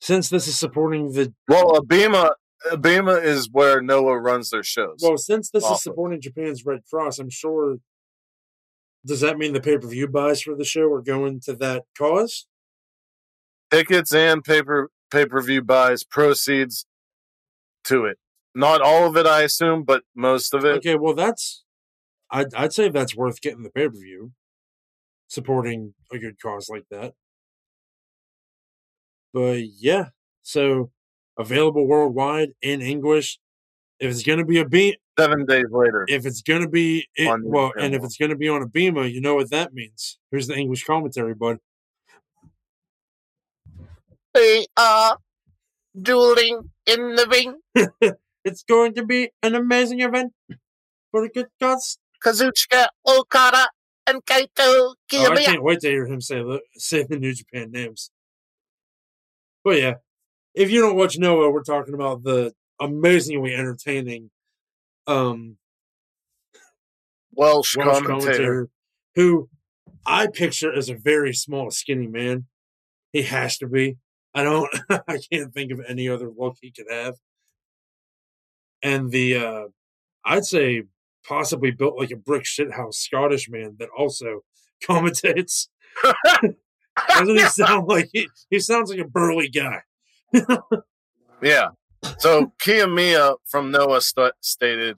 [0.00, 2.32] since this is supporting the Well, Abema,
[2.70, 5.00] Abema is where Noah runs their shows.
[5.02, 7.76] Well, since this is supporting Japan's Red Cross, I'm sure.
[9.04, 11.84] Does that mean the pay per view buys for the show are going to that
[11.96, 12.46] cause?
[13.70, 16.86] Tickets and paper pay per view buys proceeds
[17.84, 18.18] to it.
[18.54, 20.76] Not all of it, I assume, but most of it.
[20.78, 21.64] Okay, well, that's.
[22.30, 24.32] I'd, I'd say that's worth getting the pay per view,
[25.28, 27.14] supporting a good cause like that.
[29.32, 30.06] But yeah,
[30.42, 30.90] so
[31.38, 33.38] available worldwide in English.
[33.98, 36.06] If it's gonna be a beat, Seven days later.
[36.08, 39.12] if it's gonna be it, On the well, and if it's gonna be on Abema,
[39.12, 40.18] you know what that means.
[40.30, 41.58] Here's the English commentary, bud.
[44.32, 45.18] They are
[46.00, 48.14] dueling in the ring.
[48.44, 50.32] It's going to be an amazing event
[51.10, 51.98] for a good cause.
[52.24, 53.68] Kazuchika Okada
[54.06, 55.28] and Kaito Kiyomiya.
[55.28, 58.10] Oh, I can't wait to hear him say the say the New Japan names.
[59.64, 59.94] But yeah,
[60.54, 64.30] if you don't watch Noah, we're talking about the amazingly entertaining
[65.06, 65.56] um
[67.32, 68.08] Welsh, Welsh commentator.
[68.08, 68.68] commentator
[69.14, 69.48] who
[70.06, 72.46] I picture as a very small, skinny man.
[73.12, 73.98] He has to be.
[74.34, 74.68] I don't.
[74.90, 77.16] I can't think of any other look he could have.
[78.82, 79.64] And the, uh
[80.24, 80.84] I'd say,
[81.26, 84.44] possibly built like a brick shithouse Scottish man that also
[84.88, 85.68] commentates.
[87.08, 88.28] Doesn't he sound like he?
[88.50, 89.82] He sounds like a burly guy.
[91.42, 91.68] Yeah.
[92.18, 94.96] So Kiyomiya from Noah st- stated,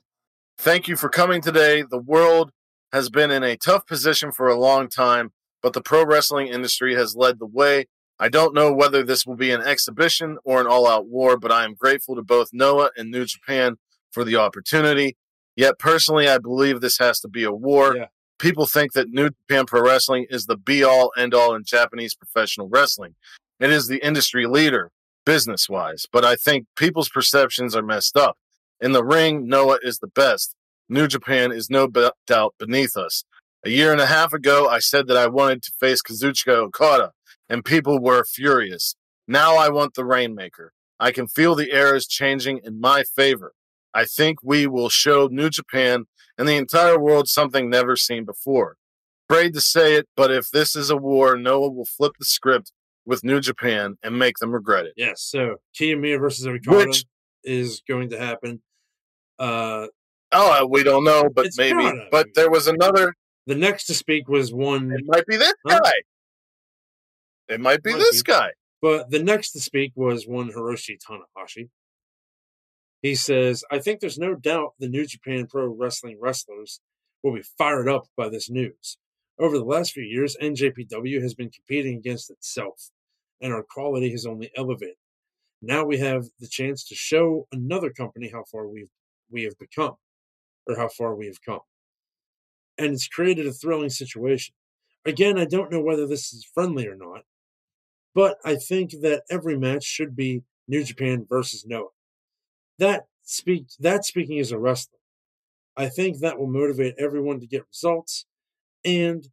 [0.57, 1.83] "Thank you for coming today.
[1.83, 2.51] The world
[2.91, 6.95] has been in a tough position for a long time, but the pro wrestling industry
[6.95, 7.85] has led the way.
[8.19, 11.63] I don't know whether this will be an exhibition or an all-out war, but I
[11.63, 13.77] am grateful to both Noah and New Japan
[14.11, 15.17] for the opportunity.
[15.55, 17.95] Yet personally, I believe this has to be a war.
[17.95, 18.05] Yeah.
[18.39, 23.15] People think that New Japan Pro Wrestling is the be-all, end-all in Japanese professional wrestling.
[23.59, 24.91] It is the industry leader."
[25.25, 28.37] business wise, but I think people's perceptions are messed up.
[28.81, 30.55] In the ring, Noah is the best.
[30.89, 31.87] New Japan is no
[32.27, 33.23] doubt beneath us.
[33.65, 37.11] A year and a half ago, I said that I wanted to face Kazuchika Okada,
[37.47, 38.95] and people were furious.
[39.27, 40.73] Now I want the Rainmaker.
[40.99, 43.53] I can feel the air is changing in my favor.
[43.93, 46.05] I think we will show New Japan
[46.37, 48.77] and the entire world something never seen before.
[49.29, 52.71] Afraid to say it, but if this is a war, Noah will flip the script
[53.05, 54.93] with New Japan and make them regret it.
[54.97, 55.21] Yes.
[55.21, 57.05] So Kiyomiya versus Okada Which-
[57.43, 58.61] is going to happen.
[59.39, 59.87] Uh,
[60.35, 61.91] Oh, we don't know, but maybe.
[62.09, 63.13] But there was another.
[63.45, 65.79] the next to speak was one It might be this Huh?
[65.83, 65.91] guy.
[67.49, 68.31] It might be Might this be.
[68.31, 68.51] guy.
[68.81, 71.69] But the next to speak was one Hiroshi Tanahashi.
[73.03, 76.79] He says, I think there's no doubt the New Japan Pro Wrestling wrestlers
[77.21, 78.97] will be fired up by this news.
[79.37, 82.91] Over the last few years, NJPW has been competing against itself,
[83.41, 84.95] and our quality has only elevated.
[85.61, 88.89] Now we have the chance to show another company how far we've
[89.29, 89.95] we have become,
[90.65, 91.61] or how far we have come.
[92.77, 94.55] And it's created a thrilling situation.
[95.05, 97.23] Again, I don't know whether this is friendly or not,
[98.15, 101.89] but I think that every match should be New Japan versus Noah.
[102.79, 104.99] That speak that speaking as a wrestler,
[105.77, 108.25] I think that will motivate everyone to get results,
[108.83, 109.27] and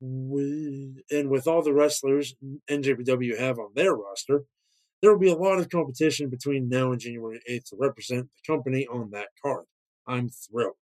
[0.00, 2.34] with, and with all the wrestlers
[2.70, 4.44] NJPW have on their roster,
[5.00, 8.52] there will be a lot of competition between now and January eighth to represent the
[8.52, 9.64] company on that card.
[10.06, 10.74] I'm thrilled.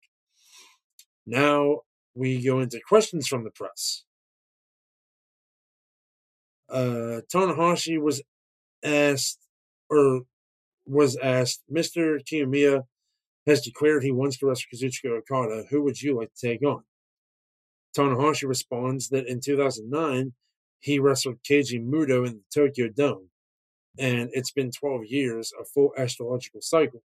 [1.26, 1.82] Now
[2.16, 4.04] we go into questions from the press
[6.72, 8.22] uh, Tanahashi was
[8.84, 9.40] asked,
[9.90, 10.22] or
[10.86, 12.20] was asked, Mr.
[12.24, 12.84] Kiyomiya
[13.48, 15.66] has declared he wants to wrestle Kazuchika Okada.
[15.70, 16.84] Who would you like to take on?
[17.96, 20.34] Tanahashi responds that in 2009,
[20.80, 23.30] he wrestled Keiji Muto in the Tokyo Dome,
[24.00, 27.04] and it's been 12 years, a full astrological cycle,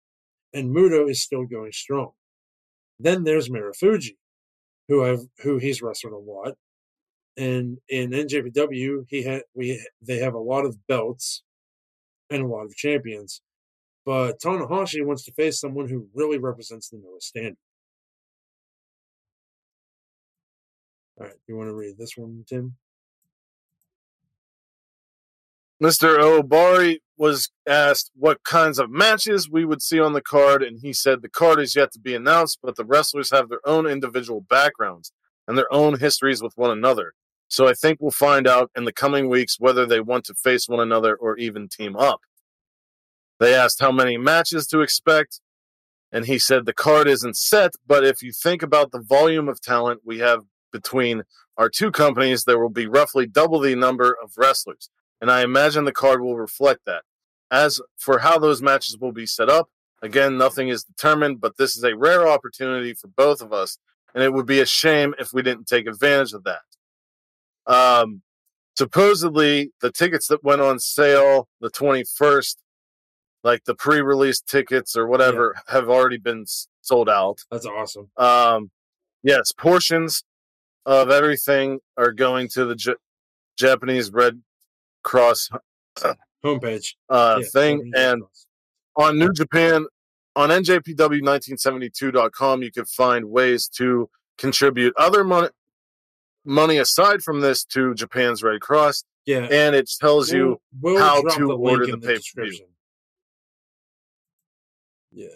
[0.53, 2.12] and Muto is still going strong.
[2.99, 4.16] Then there's Marufuji,
[4.89, 6.55] who I've who he's wrestled a lot,
[7.37, 11.43] and in NJPW, he had we they have a lot of belts
[12.31, 13.43] and a lot of champions.
[14.05, 17.57] But Tanahashi wants to face someone who really represents the newest standard.
[21.18, 22.76] All right, you want to read this one, Tim?
[25.82, 26.18] Mr.
[26.18, 30.92] Obari was asked what kinds of matches we would see on the card, and he
[30.92, 34.40] said the card is yet to be announced, but the wrestlers have their own individual
[34.40, 35.12] backgrounds
[35.46, 37.12] and their own histories with one another.
[37.48, 40.68] So I think we'll find out in the coming weeks whether they want to face
[40.68, 42.20] one another or even team up.
[43.45, 45.40] They asked how many matches to expect,
[46.11, 49.61] and he said the card isn't set, but if you think about the volume of
[49.61, 51.22] talent we have between
[51.57, 54.88] our two companies, there will be roughly double the number of wrestlers
[55.20, 57.03] and I imagine the card will reflect that.
[57.51, 59.70] As for how those matches will be set up,
[60.03, 63.78] again, nothing is determined, but this is a rare opportunity for both of us,
[64.14, 66.61] and it would be a shame if we didn't take advantage of that.
[67.66, 68.20] Um,
[68.76, 72.57] supposedly, the tickets that went on sale the 21st,
[73.45, 75.74] like the pre release tickets or whatever, yeah.
[75.74, 76.47] have already been
[76.80, 77.45] sold out.
[77.51, 78.11] That's awesome.
[78.16, 78.70] Um,
[79.22, 80.24] yes, portions
[80.86, 82.95] of everything are going to the J-
[83.57, 84.42] Japanese Red
[85.03, 85.51] Cross
[86.45, 87.92] homepage uh, yeah, thing.
[87.95, 88.22] And
[88.97, 89.86] on New Japan,
[90.34, 95.49] on NJPW1972.com, you can find ways to contribute other money,
[96.45, 99.05] money aside from this to Japan's Red Cross.
[99.26, 99.47] Yeah.
[99.51, 102.66] And it tells we'll, you we'll how to order the pay per view.
[105.14, 105.28] Yeah.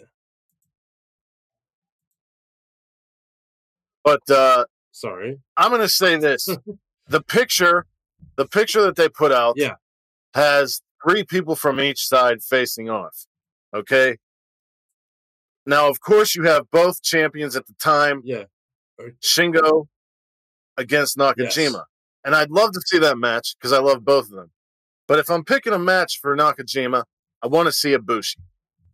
[4.03, 5.39] But uh sorry.
[5.57, 6.47] I'm gonna say this.
[7.07, 7.85] the picture
[8.35, 9.75] the picture that they put out yeah.
[10.33, 13.25] has three people from each side facing off.
[13.73, 14.17] Okay.
[15.65, 18.21] Now, of course, you have both champions at the time.
[18.25, 18.45] Yeah.
[19.21, 19.87] Shingo
[20.77, 21.73] against Nakajima.
[21.73, 21.75] Yes.
[22.25, 24.51] And I'd love to see that match because I love both of them.
[25.07, 27.03] But if I'm picking a match for Nakajima,
[27.41, 28.37] I want to see a Ibushi.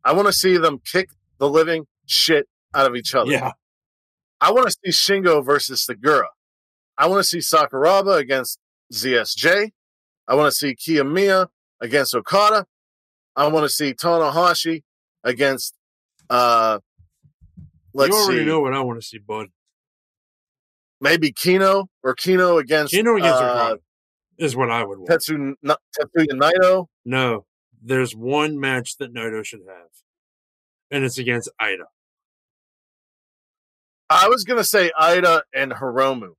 [0.05, 3.31] I want to see them kick the living shit out of each other.
[3.31, 3.51] Yeah.
[4.39, 6.27] I want to see Shingo versus Sugiura.
[6.97, 8.59] I want to see Sakuraba against
[8.93, 9.71] ZSJ.
[10.27, 11.47] I want to see Kiyomiya
[11.81, 12.65] against Okada.
[13.35, 14.83] I want to see Tanahashi
[15.23, 15.73] against.
[16.29, 16.79] Uh,
[17.93, 19.47] let's you already see, know what I want to see, bud.
[21.01, 23.79] Maybe Kino or Kino against Kino against uh, Okada
[24.37, 25.09] is what I would want.
[25.09, 26.87] Tetsu, Tetsuya Naito.
[27.03, 27.45] No,
[27.85, 29.89] there's one match that Naito should have,
[30.89, 31.85] and it's against Ida.
[34.09, 36.33] I was gonna say Ida and Hiromu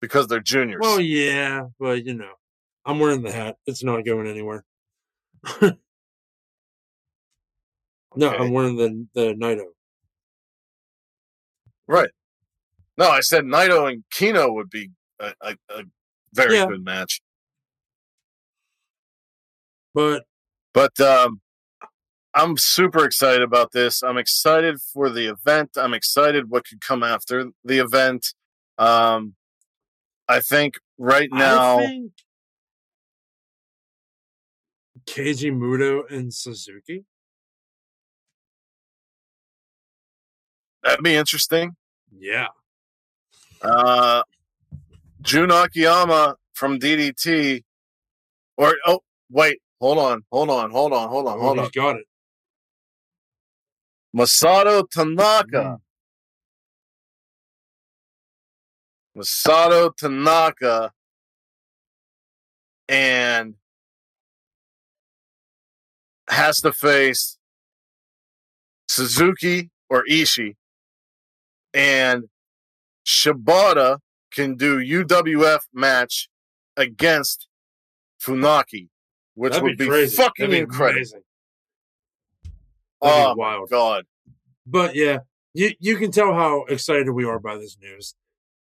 [0.00, 0.80] because they're juniors.
[0.80, 2.32] Well, yeah, but you know,
[2.84, 3.56] I'm wearing the hat.
[3.66, 4.64] It's not going anywhere.
[8.16, 8.30] no.
[8.30, 9.66] I'm wearing the the Naito.
[11.86, 12.10] Right.
[12.96, 15.82] No, I said Naito and Kino would be a, a, a
[16.32, 16.66] very yeah.
[16.66, 17.20] good match.
[19.94, 20.24] But
[20.72, 21.40] but um
[22.34, 24.02] I'm super excited about this.
[24.02, 25.72] I'm excited for the event.
[25.76, 28.34] I'm excited what could come after the event.
[28.78, 29.34] Um
[30.28, 31.78] I think right now.
[31.78, 32.12] Think
[35.04, 37.04] Keiji Muto and Suzuki.
[40.82, 41.76] That'd be interesting.
[42.16, 42.48] Yeah.
[43.60, 44.22] Uh,
[45.22, 47.62] Jun Akiyama from DDT.
[48.56, 49.00] Or, oh,
[49.30, 49.60] wait.
[49.82, 50.22] Hold on.
[50.30, 50.70] Hold on.
[50.70, 51.08] Hold on.
[51.08, 51.38] Hold on.
[51.40, 51.64] Hold on!
[51.64, 51.70] oh, on.
[51.74, 52.06] got it.
[54.16, 55.80] Masato Tanaka.
[59.16, 59.18] Mm.
[59.18, 60.92] Masato Tanaka
[62.88, 63.54] and
[66.30, 67.38] has to face
[68.88, 70.54] Suzuki or Ishii,
[71.74, 72.28] and
[73.04, 73.98] Shibata
[74.32, 76.28] can do UWF match
[76.76, 77.48] against
[78.22, 78.88] Funaki,
[79.34, 81.20] which That'd would be, be fucking be incredible.
[83.00, 83.70] oh wild.
[83.70, 84.04] god!
[84.66, 85.18] But yeah,
[85.54, 88.14] you you can tell how excited we are by this news.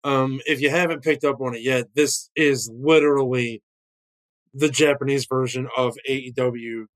[0.05, 3.63] Um, if you haven't picked up on it yet, this is literally
[4.55, 6.87] the Japanese version of AEW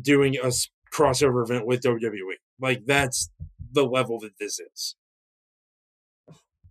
[0.00, 0.50] doing a
[0.92, 2.36] crossover event with WWE.
[2.60, 3.30] Like that's
[3.72, 4.96] the level that this is.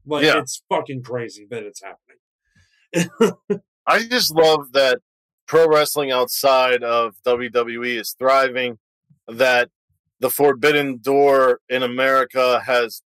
[0.06, 0.40] Like yeah.
[0.40, 3.60] it's fucking crazy that it's happening.
[3.88, 5.00] I just love that
[5.52, 8.80] pro wrestling outside of WWE is thriving.
[9.28, 9.70] That
[10.22, 13.02] the forbidden door in America has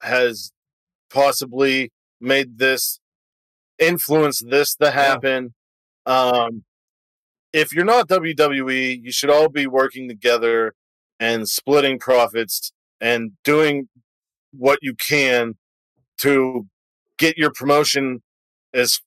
[0.00, 0.52] has
[1.12, 3.00] possibly made this
[3.80, 5.52] influence this to happen.
[6.06, 6.12] Yeah.
[6.12, 6.64] Um,
[7.52, 10.74] if you're not WWE, you should all be working together
[11.18, 13.88] and splitting profits and doing
[14.52, 15.56] what you can
[16.18, 16.68] to
[17.18, 18.22] get your promotion
[18.72, 19.00] as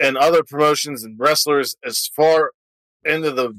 [0.00, 2.52] and other promotions and wrestlers as far
[3.04, 3.54] into the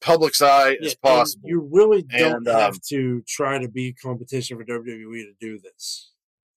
[0.00, 1.48] public's eye yeah, as possible.
[1.48, 5.58] You really don't and, have um, to try to be competition for WWE to do
[5.58, 6.12] this.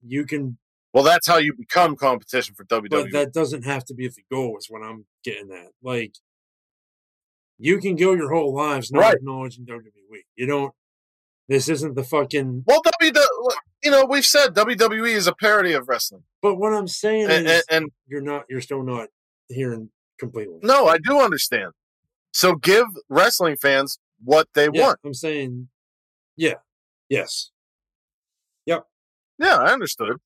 [0.06, 0.58] You can
[0.94, 2.90] Well, that's how you become competition for WWE.
[2.90, 5.72] But that doesn't have to be the goal, is what I'm getting at.
[5.82, 6.16] Like,
[7.58, 9.16] you can go your whole lives not Right.
[9.16, 10.24] acknowledging WWE.
[10.36, 10.74] You don't.
[11.48, 12.64] This isn't the fucking.
[12.68, 13.52] well, WWE,
[13.84, 17.48] you know, we've said WWE is a parody of wrestling, But what I'm saying and,
[17.48, 18.46] is, and, and you're not.
[18.50, 19.10] You're still not
[19.50, 19.90] hearing
[20.20, 20.60] completely.
[20.64, 21.72] no, I do understand.
[22.34, 25.00] So give wrestling fans what they Yeah, want.
[25.04, 25.70] I'm saying,
[26.38, 26.56] yeah,
[27.10, 27.52] yes,
[28.66, 28.86] yep,
[29.40, 30.18] Yeah, I understood.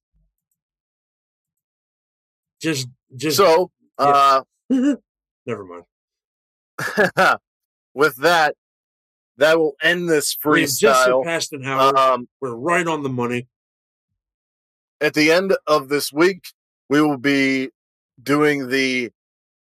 [2.61, 3.38] just, just.
[3.38, 5.84] So, uh, never mind.
[7.93, 8.55] with that,
[9.38, 11.21] that will end this We've just freestyle.
[11.24, 11.97] surpassed an hour.
[11.97, 13.47] Um, We're right on the money.
[15.01, 16.43] at the end of this week,
[16.89, 17.69] we will be
[18.22, 19.11] doing the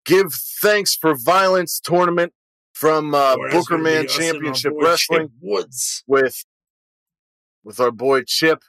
[0.04, 2.32] Give Thanks for Violence tournament
[2.74, 6.04] from uh, Bookerman us and our Championship boy Chip Wrestling Woods.
[6.06, 6.44] with
[7.64, 8.62] with our boy Chip.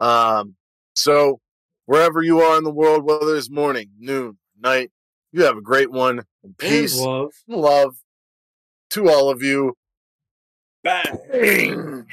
[0.00, 0.56] Um,
[0.94, 1.40] so
[1.84, 4.90] wherever you are in the world, whether it's morning, noon, night,
[5.32, 6.24] you have a great one.
[6.58, 7.32] Peace, And love.
[7.48, 7.96] and love
[8.90, 9.76] to all of you.
[10.82, 11.18] Bang.
[11.30, 12.06] Bang.